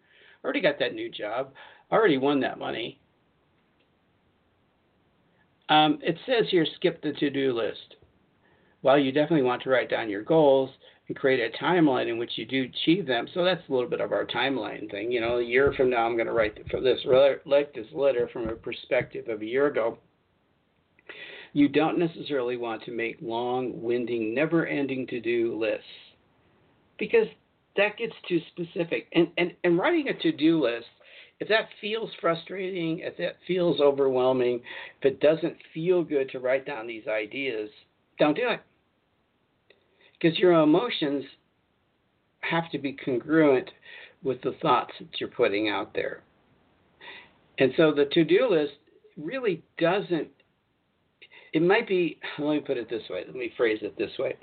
Already 0.44 0.60
got 0.60 0.78
that 0.78 0.94
new 0.94 1.10
job. 1.10 1.52
Already 1.90 2.18
won 2.18 2.40
that 2.40 2.58
money. 2.58 3.00
Um, 5.68 5.98
it 6.02 6.16
says 6.26 6.46
here 6.50 6.66
skip 6.76 7.02
the 7.02 7.12
to 7.12 7.30
do 7.30 7.52
list. 7.52 7.96
While 8.82 8.98
you 8.98 9.10
definitely 9.10 9.42
want 9.42 9.62
to 9.62 9.70
write 9.70 9.90
down 9.90 10.08
your 10.08 10.22
goals 10.22 10.70
and 11.08 11.16
create 11.16 11.40
a 11.40 11.56
timeline 11.62 12.08
in 12.08 12.18
which 12.18 12.32
you 12.36 12.44
do 12.46 12.64
achieve 12.64 13.06
them. 13.06 13.26
So 13.32 13.44
that's 13.44 13.62
a 13.68 13.72
little 13.72 13.88
bit 13.88 14.00
of 14.00 14.12
our 14.12 14.26
timeline 14.26 14.90
thing. 14.90 15.10
You 15.10 15.20
know, 15.20 15.38
a 15.38 15.42
year 15.42 15.72
from 15.76 15.90
now, 15.90 16.06
I'm 16.06 16.16
going 16.16 16.26
to 16.26 16.32
write 16.32 16.58
for 16.70 16.80
this 16.80 17.00
write 17.06 17.74
this 17.74 17.86
letter 17.92 18.28
from 18.32 18.48
a 18.48 18.54
perspective 18.54 19.28
of 19.28 19.42
a 19.42 19.46
year 19.46 19.66
ago. 19.66 19.98
You 21.52 21.68
don't 21.68 21.98
necessarily 21.98 22.56
want 22.56 22.82
to 22.84 22.90
make 22.90 23.16
long, 23.22 23.80
winding, 23.80 24.34
never-ending 24.34 25.06
to-do 25.06 25.58
lists 25.58 25.84
because 26.98 27.26
that 27.76 27.96
gets 27.96 28.14
too 28.28 28.40
specific. 28.48 29.06
And, 29.12 29.28
and, 29.38 29.52
and 29.64 29.78
writing 29.78 30.08
a 30.08 30.14
to 30.22 30.32
do 30.32 30.62
list, 30.62 30.86
if 31.38 31.48
that 31.48 31.68
feels 31.80 32.10
frustrating, 32.20 33.00
if 33.00 33.16
that 33.18 33.36
feels 33.46 33.80
overwhelming, 33.80 34.62
if 35.00 35.12
it 35.12 35.20
doesn't 35.20 35.56
feel 35.74 36.02
good 36.02 36.30
to 36.30 36.38
write 36.38 36.66
down 36.66 36.86
these 36.86 37.06
ideas, 37.06 37.68
don't 38.18 38.36
do 38.36 38.48
it. 38.48 38.60
Because 40.18 40.38
your 40.38 40.52
emotions 40.52 41.24
have 42.40 42.70
to 42.70 42.78
be 42.78 42.92
congruent 42.92 43.70
with 44.22 44.40
the 44.42 44.56
thoughts 44.62 44.92
that 44.98 45.20
you're 45.20 45.28
putting 45.28 45.68
out 45.68 45.92
there. 45.94 46.22
And 47.58 47.72
so 47.76 47.92
the 47.92 48.06
to 48.12 48.24
do 48.24 48.48
list 48.50 48.72
really 49.16 49.62
doesn't, 49.78 50.28
it 51.52 51.62
might 51.62 51.86
be, 51.86 52.18
let 52.38 52.54
me 52.54 52.60
put 52.60 52.76
it 52.76 52.88
this 52.88 53.02
way, 53.10 53.24
let 53.26 53.36
me 53.36 53.52
phrase 53.56 53.78
it 53.82 53.96
this 53.98 54.10
way 54.18 54.36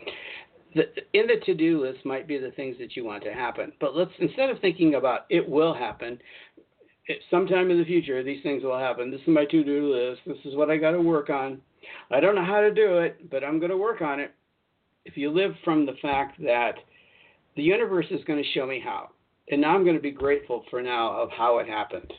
the, 0.76 0.84
in 1.14 1.28
the 1.28 1.44
to-do 1.46 1.82
list 1.82 2.06
might 2.06 2.28
be 2.28 2.38
the 2.38 2.52
things 2.52 2.76
that 2.80 2.96
you 2.96 3.06
want 3.06 3.24
to 3.24 3.34
happen. 3.34 3.72
But 3.80 3.96
let's 3.96 4.12
instead 4.20 4.50
of 4.50 4.60
thinking 4.60 4.96
about 4.96 5.22
it 5.30 5.48
will 5.48 5.74
happen, 5.74 6.20
it, 7.08 7.20
sometime 7.30 7.72
in 7.72 7.78
the 7.78 7.86
future 7.86 8.24
these 8.24 8.44
things 8.44 8.64
will 8.64 8.78
happen. 8.78 9.12
This 9.12 9.22
is 9.22 9.28
my 9.28 9.46
to-do 9.46 9.94
list. 9.94 10.22
This 10.26 10.52
is 10.52 10.56
what 10.56 10.70
I 10.70 10.78
got 10.78 10.92
to 10.92 11.02
work 11.02 11.30
on. 11.30 11.62
I 12.12 12.20
don't 12.20 12.36
know 12.36 12.46
how 12.46 12.62
to 12.62 12.74
do 12.74 13.00
it, 13.00 13.30
but 13.30 13.44
I'm 13.44 13.60
going 13.60 13.72
to 13.72 13.78
work 13.78 14.02
on 14.02 14.20
it. 14.20 14.34
If 15.06 15.18
you 15.18 15.32
live 15.32 15.52
from 15.64 15.86
the 15.86 15.96
fact 16.02 16.42
that 16.44 16.76
the 17.56 17.64
universe 17.64 18.06
is 18.10 18.24
going 18.26 18.42
to 18.42 18.50
show 18.52 18.66
me 18.66 18.82
how, 18.84 19.10
and 19.50 19.62
now 19.62 19.76
I'm 19.76 19.84
going 19.84 19.98
to 19.98 20.02
be 20.02 20.12
grateful 20.12 20.64
for 20.70 20.82
now 20.82 21.12
of 21.12 21.30
how 21.30 21.60
it 21.60 21.68
happened. 21.68 22.12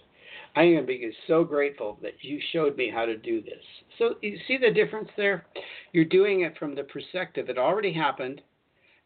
I 0.57 0.63
am 0.63 0.73
going 0.75 0.83
to 0.83 0.87
be 0.87 1.13
so 1.27 1.43
grateful 1.43 1.99
that 2.03 2.15
you 2.21 2.41
showed 2.53 2.77
me 2.77 2.91
how 2.93 3.05
to 3.05 3.17
do 3.17 3.43
this. 3.43 3.63
So 3.99 4.15
you 4.23 4.39
see 4.47 4.57
the 4.57 4.71
difference 4.71 5.09
there? 5.17 5.47
You're 5.93 6.05
doing 6.05 6.43
it 6.43 6.57
from 6.59 6.75
the 6.75 6.85
perspective 6.85 7.49
it 7.49 7.59
already 7.59 7.93
happened, 7.93 8.41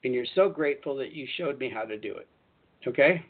and 0.05 0.13
you're 0.13 0.27
so 0.35 0.49
grateful 0.49 0.97
that 0.97 1.13
you 1.13 1.27
showed 1.37 1.59
me 1.59 1.71
how 1.71 1.85
to 1.85 1.97
do 1.97 2.15
it. 2.17 2.29
Okay? 2.87 3.25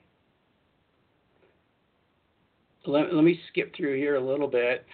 let, 2.88 3.14
let 3.14 3.24
me 3.24 3.38
skip 3.50 3.74
through 3.76 3.96
here 3.96 4.16
a 4.16 4.20
little 4.20 4.48
bit. 4.48 4.84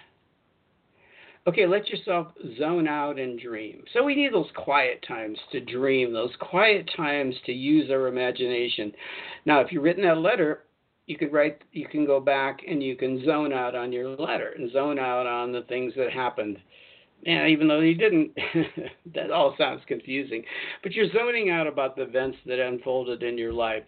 Okay, 1.47 1.67
let 1.67 1.87
yourself 1.89 2.27
zone 2.57 2.87
out 2.87 3.19
and 3.19 3.39
dream. 3.39 3.83
So 3.93 4.03
we 4.03 4.15
need 4.15 4.33
those 4.33 4.49
quiet 4.55 5.03
times 5.07 5.37
to 5.51 5.61
dream, 5.61 6.11
those 6.11 6.33
quiet 6.39 6.89
times 6.97 7.35
to 7.45 7.51
use 7.51 7.89
our 7.91 8.07
imagination. 8.07 8.91
Now, 9.45 9.59
if 9.59 9.71
you've 9.71 9.83
written 9.83 10.03
that 10.03 10.17
letter, 10.17 10.63
you 11.07 11.17
could 11.17 11.31
write 11.31 11.61
you 11.71 11.87
can 11.87 12.05
go 12.05 12.19
back 12.19 12.61
and 12.67 12.81
you 12.81 12.95
can 12.95 13.23
zone 13.25 13.53
out 13.53 13.75
on 13.75 13.91
your 13.91 14.09
letter 14.09 14.53
and 14.57 14.71
zone 14.71 14.99
out 14.99 15.27
on 15.27 15.51
the 15.51 15.61
things 15.63 15.93
that 15.95 16.11
happened 16.11 16.57
yeah, 17.25 17.47
even 17.47 17.67
though 17.67 17.79
you 17.79 17.95
didn't, 17.95 18.31
that 19.15 19.31
all 19.31 19.55
sounds 19.57 19.81
confusing. 19.87 20.43
But 20.83 20.93
you're 20.93 21.11
zoning 21.11 21.49
out 21.49 21.65
about 21.65 21.95
the 21.95 22.03
events 22.03 22.37
that 22.45 22.59
unfolded 22.59 23.23
in 23.23 23.37
your 23.37 23.51
life 23.51 23.83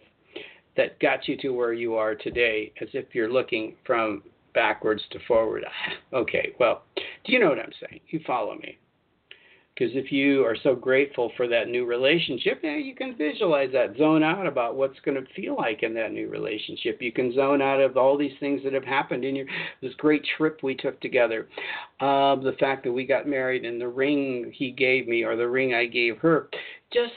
that 0.76 0.98
got 0.98 1.28
you 1.28 1.36
to 1.38 1.50
where 1.50 1.72
you 1.72 1.94
are 1.94 2.14
today, 2.14 2.72
as 2.80 2.88
if 2.94 3.06
you're 3.14 3.32
looking 3.32 3.76
from 3.86 4.22
backwards 4.54 5.02
to 5.12 5.18
forward. 5.26 5.64
Okay, 6.12 6.54
well, 6.58 6.84
do 6.96 7.32
you 7.32 7.38
know 7.38 7.50
what 7.50 7.58
I'm 7.58 7.72
saying? 7.86 8.00
You 8.08 8.20
follow 8.26 8.54
me. 8.56 8.78
Because 9.78 9.94
if 9.94 10.10
you 10.10 10.44
are 10.44 10.56
so 10.64 10.74
grateful 10.74 11.30
for 11.36 11.46
that 11.46 11.68
new 11.68 11.86
relationship, 11.86 12.60
yeah, 12.64 12.76
you 12.76 12.96
can 12.96 13.16
visualize 13.16 13.70
that, 13.72 13.96
zone 13.96 14.24
out 14.24 14.44
about 14.44 14.74
what's 14.74 14.98
going 15.04 15.22
to 15.22 15.32
feel 15.34 15.54
like 15.54 15.84
in 15.84 15.94
that 15.94 16.10
new 16.10 16.28
relationship. 16.28 17.00
You 17.00 17.12
can 17.12 17.32
zone 17.32 17.62
out 17.62 17.80
of 17.80 17.96
all 17.96 18.18
these 18.18 18.32
things 18.40 18.60
that 18.64 18.72
have 18.72 18.84
happened 18.84 19.24
in 19.24 19.36
your 19.36 19.46
this 19.80 19.94
great 19.94 20.26
trip 20.36 20.64
we 20.64 20.74
took 20.74 21.00
together, 21.00 21.48
uh, 22.00 22.34
the 22.34 22.56
fact 22.58 22.82
that 22.84 22.92
we 22.92 23.06
got 23.06 23.28
married, 23.28 23.64
and 23.64 23.80
the 23.80 23.86
ring 23.86 24.52
he 24.52 24.72
gave 24.72 25.06
me 25.06 25.22
or 25.22 25.36
the 25.36 25.48
ring 25.48 25.74
I 25.74 25.86
gave 25.86 26.18
her. 26.18 26.48
Just 26.92 27.12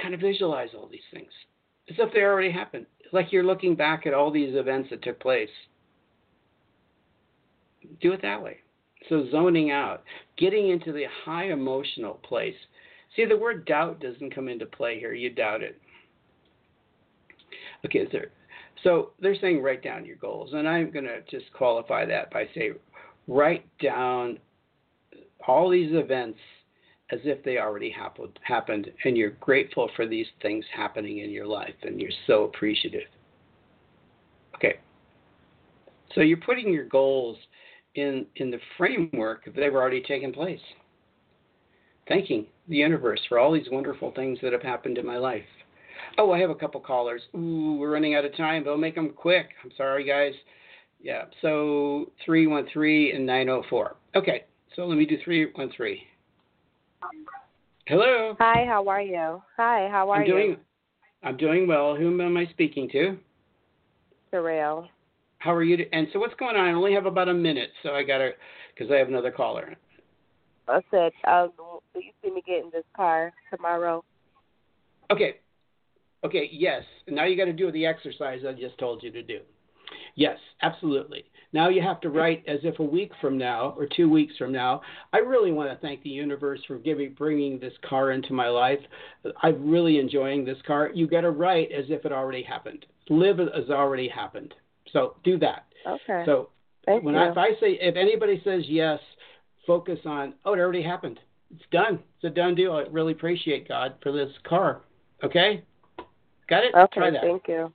kind 0.00 0.14
of 0.14 0.20
visualize 0.20 0.70
all 0.74 0.88
these 0.90 1.00
things 1.12 1.30
as 1.90 1.96
if 1.98 2.10
they 2.14 2.20
already 2.22 2.50
happened. 2.50 2.86
Like 3.12 3.32
you're 3.32 3.44
looking 3.44 3.74
back 3.76 4.06
at 4.06 4.14
all 4.14 4.30
these 4.30 4.56
events 4.56 4.88
that 4.90 5.02
took 5.02 5.20
place. 5.20 5.50
Do 8.00 8.12
it 8.12 8.22
that 8.22 8.42
way. 8.42 8.60
So 9.12 9.26
zoning 9.30 9.70
out, 9.70 10.04
getting 10.38 10.70
into 10.70 10.90
the 10.90 11.04
high 11.26 11.52
emotional 11.52 12.14
place. 12.26 12.54
See, 13.14 13.26
the 13.26 13.36
word 13.36 13.66
doubt 13.66 14.00
doesn't 14.00 14.34
come 14.34 14.48
into 14.48 14.64
play 14.64 14.98
here. 14.98 15.12
You 15.12 15.28
doubt 15.28 15.62
it. 15.62 15.78
Okay, 17.84 18.08
there. 18.10 18.28
So 18.82 19.10
they're 19.20 19.36
saying 19.38 19.60
write 19.60 19.82
down 19.82 20.06
your 20.06 20.16
goals, 20.16 20.54
and 20.54 20.66
I'm 20.66 20.90
going 20.90 21.04
to 21.04 21.20
just 21.30 21.52
qualify 21.52 22.06
that 22.06 22.30
by 22.30 22.48
saying 22.54 22.76
write 23.28 23.66
down 23.82 24.38
all 25.46 25.68
these 25.68 25.90
events 25.92 26.38
as 27.10 27.20
if 27.24 27.44
they 27.44 27.58
already 27.58 27.90
happened, 27.90 28.38
happened, 28.42 28.90
and 29.04 29.14
you're 29.14 29.32
grateful 29.40 29.90
for 29.94 30.06
these 30.06 30.26
things 30.40 30.64
happening 30.74 31.18
in 31.18 31.28
your 31.28 31.46
life, 31.46 31.74
and 31.82 32.00
you're 32.00 32.10
so 32.26 32.44
appreciative. 32.44 33.08
Okay. 34.54 34.76
So 36.14 36.22
you're 36.22 36.38
putting 36.38 36.72
your 36.72 36.86
goals 36.86 37.36
in 37.94 38.26
in 38.36 38.50
the 38.50 38.58
framework 38.76 39.48
they 39.54 39.70
were 39.70 39.80
already 39.80 40.02
taking 40.02 40.32
place. 40.32 40.60
Thanking 42.08 42.46
the 42.68 42.76
universe 42.76 43.20
for 43.28 43.38
all 43.38 43.52
these 43.52 43.68
wonderful 43.70 44.12
things 44.12 44.38
that 44.42 44.52
have 44.52 44.62
happened 44.62 44.98
in 44.98 45.06
my 45.06 45.18
life. 45.18 45.44
Oh, 46.18 46.32
I 46.32 46.38
have 46.40 46.50
a 46.50 46.54
couple 46.54 46.80
callers. 46.80 47.22
Ooh, 47.34 47.76
we're 47.78 47.92
running 47.92 48.14
out 48.14 48.24
of 48.24 48.36
time. 48.36 48.64
They'll 48.64 48.76
make 48.76 48.96
them 48.96 49.10
quick. 49.10 49.48
I'm 49.62 49.70
sorry, 49.76 50.04
guys. 50.04 50.34
Yeah, 51.00 51.24
so 51.40 52.10
313 52.24 53.16
and 53.16 53.26
904. 53.26 53.96
Okay, 54.14 54.44
so 54.76 54.86
let 54.86 54.98
me 54.98 55.06
do 55.06 55.16
313. 55.24 55.98
Hello. 57.86 58.36
Hi, 58.38 58.64
how 58.66 58.86
are 58.88 59.02
you? 59.02 59.42
Hi, 59.56 59.88
how 59.90 60.10
are 60.10 60.20
I'm 60.20 60.26
doing, 60.26 60.50
you? 60.50 60.56
I'm 61.24 61.36
doing 61.36 61.66
well. 61.66 61.96
Whom 61.96 62.20
am 62.20 62.36
I 62.36 62.46
speaking 62.46 62.88
to? 62.90 63.18
Terrell. 64.30 64.88
How 65.42 65.52
are 65.52 65.64
you? 65.64 65.84
and 65.92 66.06
so 66.12 66.20
what's 66.20 66.34
going 66.34 66.54
on? 66.54 66.68
I 66.68 66.72
only 66.72 66.94
have 66.94 67.06
about 67.06 67.28
a 67.28 67.34
minute, 67.34 67.70
so 67.82 67.90
I 67.90 68.04
gotta, 68.04 68.30
because 68.72 68.92
I 68.92 68.96
have 68.96 69.08
another 69.08 69.32
caller. 69.32 69.74
I 70.68 70.80
said, 70.88 71.10
do 71.24 72.00
you 72.00 72.12
see 72.22 72.30
me 72.30 72.44
getting 72.46 72.70
this 72.72 72.84
car 72.94 73.32
tomorrow? 73.50 74.04
Okay. 75.10 75.40
Okay. 76.24 76.48
Yes. 76.52 76.84
Now 77.08 77.24
you 77.24 77.36
got 77.36 77.46
to 77.46 77.52
do 77.52 77.72
the 77.72 77.84
exercise 77.84 78.42
I 78.48 78.52
just 78.52 78.78
told 78.78 79.02
you 79.02 79.10
to 79.10 79.22
do. 79.22 79.40
Yes, 80.14 80.38
absolutely. 80.62 81.24
Now 81.52 81.68
you 81.68 81.82
have 81.82 82.00
to 82.02 82.08
write 82.08 82.44
as 82.46 82.60
if 82.62 82.78
a 82.78 82.84
week 82.84 83.10
from 83.20 83.36
now 83.36 83.74
or 83.76 83.86
two 83.86 84.08
weeks 84.08 84.34
from 84.38 84.52
now. 84.52 84.80
I 85.12 85.18
really 85.18 85.50
want 85.50 85.70
to 85.70 85.76
thank 85.84 86.04
the 86.04 86.10
universe 86.10 86.60
for 86.68 86.78
giving 86.78 87.14
bringing 87.14 87.58
this 87.58 87.74
car 87.88 88.12
into 88.12 88.32
my 88.32 88.48
life. 88.48 88.78
I'm 89.42 89.68
really 89.68 89.98
enjoying 89.98 90.44
this 90.44 90.58
car. 90.68 90.92
You 90.94 91.08
got 91.08 91.22
to 91.22 91.30
write 91.30 91.72
as 91.72 91.86
if 91.88 92.04
it 92.04 92.12
already 92.12 92.44
happened. 92.44 92.86
Live 93.08 93.40
as 93.40 93.70
already 93.70 94.06
happened. 94.06 94.54
So 94.92 95.16
do 95.24 95.38
that. 95.38 95.64
Okay. 95.86 96.22
So 96.26 96.50
Thank 96.86 97.04
when 97.04 97.14
you. 97.14 97.20
I, 97.20 97.30
if 97.30 97.38
I 97.38 97.50
say 97.60 97.78
if 97.80 97.96
anybody 97.96 98.40
says 98.44 98.62
yes, 98.66 98.98
focus 99.66 99.98
on 100.04 100.34
oh 100.44 100.54
it 100.54 100.58
already 100.58 100.82
happened. 100.82 101.18
It's 101.54 101.64
done. 101.70 101.98
It's 102.16 102.24
a 102.24 102.30
done 102.30 102.54
deal. 102.54 102.72
I 102.72 102.84
really 102.90 103.12
appreciate 103.12 103.68
God 103.68 103.94
for 104.02 104.10
this 104.10 104.30
car. 104.44 104.82
Okay. 105.22 105.64
Got 106.48 106.64
it? 106.64 106.74
Okay, 106.74 107.00
Try 107.00 107.10
that. 107.10 107.20
thank 107.22 107.46
you. 107.46 107.72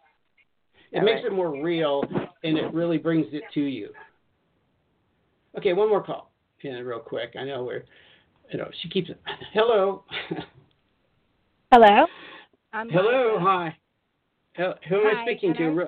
It 0.91 0.99
All 0.99 1.03
makes 1.03 1.17
right. 1.17 1.25
it 1.25 1.33
more 1.33 1.61
real 1.61 2.03
and 2.43 2.57
it 2.57 2.73
really 2.73 2.97
brings 2.97 3.27
it 3.33 3.43
to 3.53 3.61
you. 3.61 3.89
Okay, 5.57 5.73
one 5.73 5.89
more 5.89 6.03
call. 6.03 6.31
Yeah, 6.63 6.79
real 6.79 6.99
quick. 6.99 7.35
I 7.39 7.43
know 7.43 7.63
we're 7.63 7.83
you 8.51 8.57
know, 8.57 8.69
she 8.81 8.89
keeps 8.89 9.09
Hello. 9.53 10.03
Hello. 11.71 12.05
I'm 12.73 12.89
Hello, 12.89 13.33
Liza. 13.33 13.43
hi. 13.43 13.77
Who 14.57 14.71
who 14.89 15.07
am 15.07 15.17
I 15.17 15.23
speaking 15.25 15.53
can 15.53 15.63
to? 15.63 15.69
I- 15.69 15.73
Re- 15.73 15.87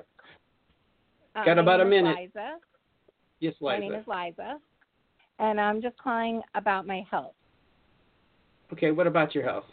Uh, 1.40 1.44
Got 1.44 1.58
about 1.58 1.80
a 1.80 1.84
minute. 1.84 2.16
Liza. 2.18 2.56
Yes, 3.40 3.54
My 3.60 3.78
name 3.78 3.94
is 3.94 4.04
Liza, 4.06 4.58
and 5.38 5.58
I'm 5.58 5.80
just 5.80 5.96
calling 5.96 6.42
about 6.54 6.86
my 6.86 7.02
health. 7.10 7.34
Okay, 8.72 8.90
what 8.90 9.06
about 9.06 9.34
your 9.34 9.44
health? 9.44 9.64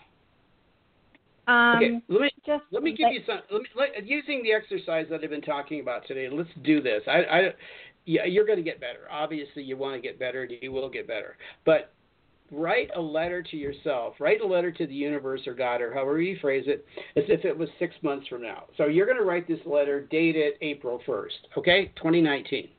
Um, 1.47 1.75
okay, 1.75 2.01
let 2.08 2.21
me 2.21 2.30
just 2.45 2.63
let 2.71 2.84
me 2.84 2.91
give 2.91 3.12
you 3.12 3.21
some. 3.25 3.39
Let 3.51 3.62
me 3.62 3.67
let, 3.75 4.08
using 4.08 4.43
the 4.43 4.53
exercise 4.53 5.08
that 5.10 5.21
I've 5.23 5.30
been 5.30 5.41
talking 5.41 5.82
about 5.82 6.08
today. 6.08 6.30
Let's 6.32 6.49
do 6.63 6.82
this. 6.82 7.01
I, 7.08 7.12
I 7.12 7.41
yeah, 8.06 8.23
you're 8.25 8.45
going 8.45 8.58
to 8.58 8.63
get 8.63 8.80
better. 8.80 9.12
Obviously, 9.12 9.63
you 9.63 9.75
want 9.75 9.95
to 9.95 10.01
get 10.01 10.17
better. 10.17 10.43
And 10.43 10.53
you 10.62 10.71
will 10.71 10.89
get 10.89 11.08
better. 11.08 11.36
But 11.65 11.93
write 12.51 12.89
a 12.95 13.01
letter 13.01 13.41
to 13.43 13.57
yourself. 13.57 14.15
Write 14.19 14.41
a 14.41 14.47
letter 14.47 14.71
to 14.71 14.88
the 14.88 14.93
universe 14.93 15.41
or 15.47 15.53
God 15.53 15.81
or 15.81 15.93
however 15.93 16.21
you 16.21 16.38
phrase 16.39 16.65
it, 16.67 16.86
as 17.15 17.23
if 17.27 17.45
it 17.45 17.57
was 17.57 17.69
six 17.79 17.95
months 18.01 18.27
from 18.27 18.41
now. 18.41 18.65
So 18.77 18.86
you're 18.86 19.05
going 19.05 19.17
to 19.17 19.25
write 19.25 19.47
this 19.47 19.60
letter, 19.65 20.01
date 20.01 20.36
it 20.36 20.57
April 20.62 21.01
1st. 21.07 21.57
Okay, 21.57 21.91
2019. 21.97 22.69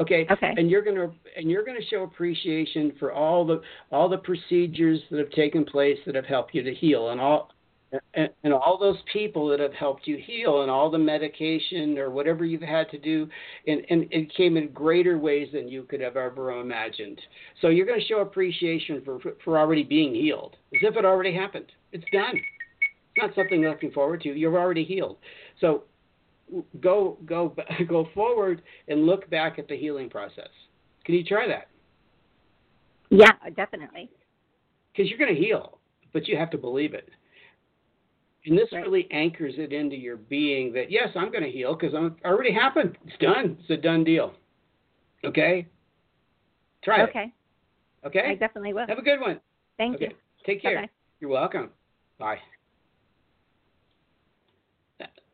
Okay. 0.00 0.26
Okay. 0.30 0.54
And 0.56 0.70
you're 0.70 0.82
gonna 0.82 1.12
and 1.36 1.50
you're 1.50 1.64
gonna 1.64 1.84
show 1.90 2.02
appreciation 2.02 2.92
for 2.98 3.12
all 3.12 3.44
the 3.44 3.60
all 3.90 4.08
the 4.08 4.18
procedures 4.18 5.00
that 5.10 5.18
have 5.18 5.30
taken 5.30 5.64
place 5.64 5.98
that 6.06 6.14
have 6.14 6.24
helped 6.24 6.54
you 6.54 6.62
to 6.62 6.74
heal, 6.74 7.10
and 7.10 7.20
all 7.20 7.50
and, 8.14 8.28
and 8.42 8.52
all 8.52 8.78
those 8.78 8.96
people 9.12 9.48
that 9.48 9.60
have 9.60 9.74
helped 9.74 10.06
you 10.06 10.16
heal, 10.16 10.62
and 10.62 10.70
all 10.70 10.90
the 10.90 10.98
medication 10.98 11.98
or 11.98 12.10
whatever 12.10 12.44
you've 12.44 12.62
had 12.62 12.90
to 12.90 12.98
do, 12.98 13.28
and, 13.66 13.82
and 13.90 14.06
it 14.10 14.34
came 14.34 14.56
in 14.56 14.68
greater 14.68 15.18
ways 15.18 15.48
than 15.52 15.68
you 15.68 15.82
could 15.84 16.00
have 16.00 16.16
ever 16.16 16.60
imagined. 16.60 17.20
So 17.60 17.68
you're 17.68 17.86
going 17.86 18.00
to 18.00 18.06
show 18.06 18.20
appreciation 18.20 19.02
for 19.04 19.18
for 19.44 19.58
already 19.58 19.82
being 19.82 20.14
healed, 20.14 20.56
as 20.74 20.80
if 20.82 20.96
it 20.96 21.04
already 21.04 21.34
happened. 21.34 21.66
It's 21.92 22.04
done. 22.12 22.34
It's 22.34 23.18
not 23.18 23.34
something 23.34 23.60
you're 23.60 23.70
looking 23.70 23.92
forward 23.92 24.22
to. 24.22 24.30
You're 24.30 24.58
already 24.58 24.84
healed. 24.84 25.18
So 25.60 25.84
go 26.80 27.18
go 27.26 27.54
go 27.88 28.08
forward 28.14 28.62
and 28.88 29.06
look 29.06 29.28
back 29.30 29.58
at 29.58 29.68
the 29.68 29.76
healing 29.76 30.08
process. 30.08 30.48
Can 31.04 31.14
you 31.14 31.24
try 31.24 31.46
that? 31.48 31.68
yeah, 33.10 33.32
definitely. 33.54 34.08
Because 34.92 35.10
you're 35.10 35.18
going 35.18 35.34
to 35.34 35.40
heal, 35.40 35.78
but 36.12 36.28
you 36.28 36.36
have 36.36 36.50
to 36.50 36.58
believe 36.58 36.94
it. 36.94 37.10
And 38.44 38.58
this 38.58 38.72
Right. 38.72 38.82
really 38.82 39.08
anchors 39.12 39.54
it 39.58 39.72
into 39.72 39.96
your 39.96 40.16
being 40.16 40.72
that 40.72 40.90
yes, 40.90 41.08
I'm 41.14 41.30
going 41.30 41.44
to 41.44 41.50
heal 41.50 41.74
because 41.74 41.94
I'm 41.94 42.16
already 42.24 42.52
happened. 42.52 42.98
It's 43.06 43.16
done. 43.18 43.56
It's 43.60 43.70
a 43.70 43.76
done 43.76 44.02
deal. 44.02 44.34
Okay. 45.24 45.66
Try 46.82 47.02
Okay, 47.02 47.32
it. 48.04 48.06
Okay. 48.06 48.18
Okay. 48.18 48.30
I 48.32 48.34
definitely 48.34 48.72
will. 48.72 48.86
Have 48.88 48.98
a 48.98 49.02
good 49.02 49.20
one. 49.20 49.40
Thank 49.78 49.96
okay. 49.96 50.06
you. 50.06 50.16
Take 50.44 50.60
care. 50.60 50.74
Bye-bye. 50.76 50.90
You're 51.20 51.30
welcome. 51.30 51.70
Bye. 52.18 52.38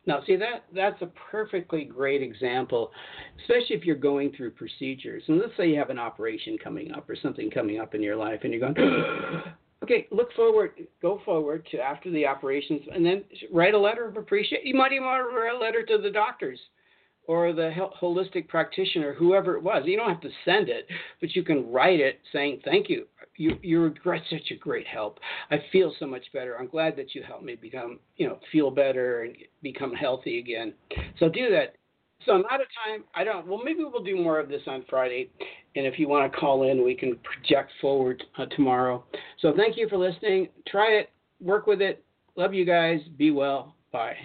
Now, 0.08 0.22
see 0.26 0.36
that 0.36 0.64
that's 0.74 1.02
a 1.02 1.10
perfectly 1.30 1.84
great 1.84 2.22
example, 2.22 2.90
especially 3.40 3.76
if 3.76 3.84
you're 3.84 3.94
going 3.94 4.32
through 4.32 4.52
procedures. 4.52 5.22
And 5.28 5.38
let's 5.38 5.54
say 5.58 5.68
you 5.68 5.78
have 5.78 5.90
an 5.90 5.98
operation 5.98 6.56
coming 6.56 6.92
up 6.92 7.10
or 7.10 7.14
something 7.14 7.50
coming 7.50 7.78
up 7.78 7.94
in 7.94 8.02
your 8.02 8.16
life, 8.16 8.40
and 8.42 8.52
you're 8.52 8.72
going, 8.72 8.74
okay, 9.88 10.06
look 10.10 10.32
forward, 10.34 10.72
go 11.00 11.20
forward 11.24 11.66
to 11.70 11.78
after 11.78 12.10
the 12.10 12.26
operations, 12.26 12.82
and 12.92 13.04
then 13.04 13.24
write 13.52 13.74
a 13.74 13.78
letter 13.78 14.06
of 14.06 14.16
appreciation. 14.16 14.66
You 14.66 14.74
might 14.74 14.92
even 14.92 15.06
want 15.06 15.30
to 15.30 15.36
write 15.36 15.54
a 15.54 15.58
letter 15.58 15.84
to 15.86 15.98
the 15.98 16.10
doctors 16.10 16.58
or 17.26 17.52
the 17.52 17.70
holistic 18.00 18.48
practitioner, 18.48 19.14
whoever 19.14 19.56
it 19.56 19.62
was. 19.62 19.82
You 19.84 19.96
don't 19.96 20.08
have 20.08 20.20
to 20.22 20.30
send 20.44 20.68
it, 20.68 20.86
but 21.20 21.34
you 21.34 21.42
can 21.42 21.70
write 21.70 22.00
it 22.00 22.20
saying, 22.32 22.60
"Thank 22.64 22.88
you. 22.88 23.06
You 23.36 23.58
you're 23.62 23.90
gr- 23.90 24.16
such 24.30 24.50
a 24.50 24.56
great 24.56 24.86
help. 24.86 25.20
I 25.50 25.58
feel 25.70 25.94
so 25.98 26.06
much 26.06 26.24
better. 26.32 26.58
I'm 26.58 26.68
glad 26.68 26.96
that 26.96 27.14
you 27.14 27.22
helped 27.22 27.44
me 27.44 27.54
become, 27.54 28.00
you 28.16 28.26
know, 28.26 28.38
feel 28.50 28.70
better 28.70 29.22
and 29.22 29.36
become 29.62 29.94
healthy 29.94 30.38
again." 30.38 30.74
So 31.18 31.28
do 31.28 31.50
that. 31.50 31.76
So 32.26 32.32
I'm 32.32 32.44
out 32.50 32.60
of 32.60 32.66
time. 32.86 33.04
I 33.14 33.24
don't. 33.24 33.46
Well, 33.46 33.62
maybe 33.62 33.80
we'll 33.84 34.02
do 34.02 34.16
more 34.16 34.38
of 34.38 34.48
this 34.48 34.62
on 34.66 34.84
Friday, 34.90 35.30
and 35.76 35.86
if 35.86 35.98
you 35.98 36.08
want 36.08 36.30
to 36.30 36.38
call 36.38 36.70
in, 36.70 36.84
we 36.84 36.94
can 36.94 37.16
project 37.18 37.70
forward 37.80 38.22
uh, 38.36 38.46
tomorrow. 38.46 39.04
So 39.40 39.54
thank 39.56 39.76
you 39.76 39.88
for 39.88 39.96
listening. 39.96 40.48
Try 40.66 40.92
it. 40.92 41.10
Work 41.40 41.66
with 41.66 41.80
it. 41.80 42.04
Love 42.36 42.54
you 42.54 42.64
guys. 42.64 43.00
Be 43.16 43.30
well. 43.30 43.74
Bye. 43.92 44.16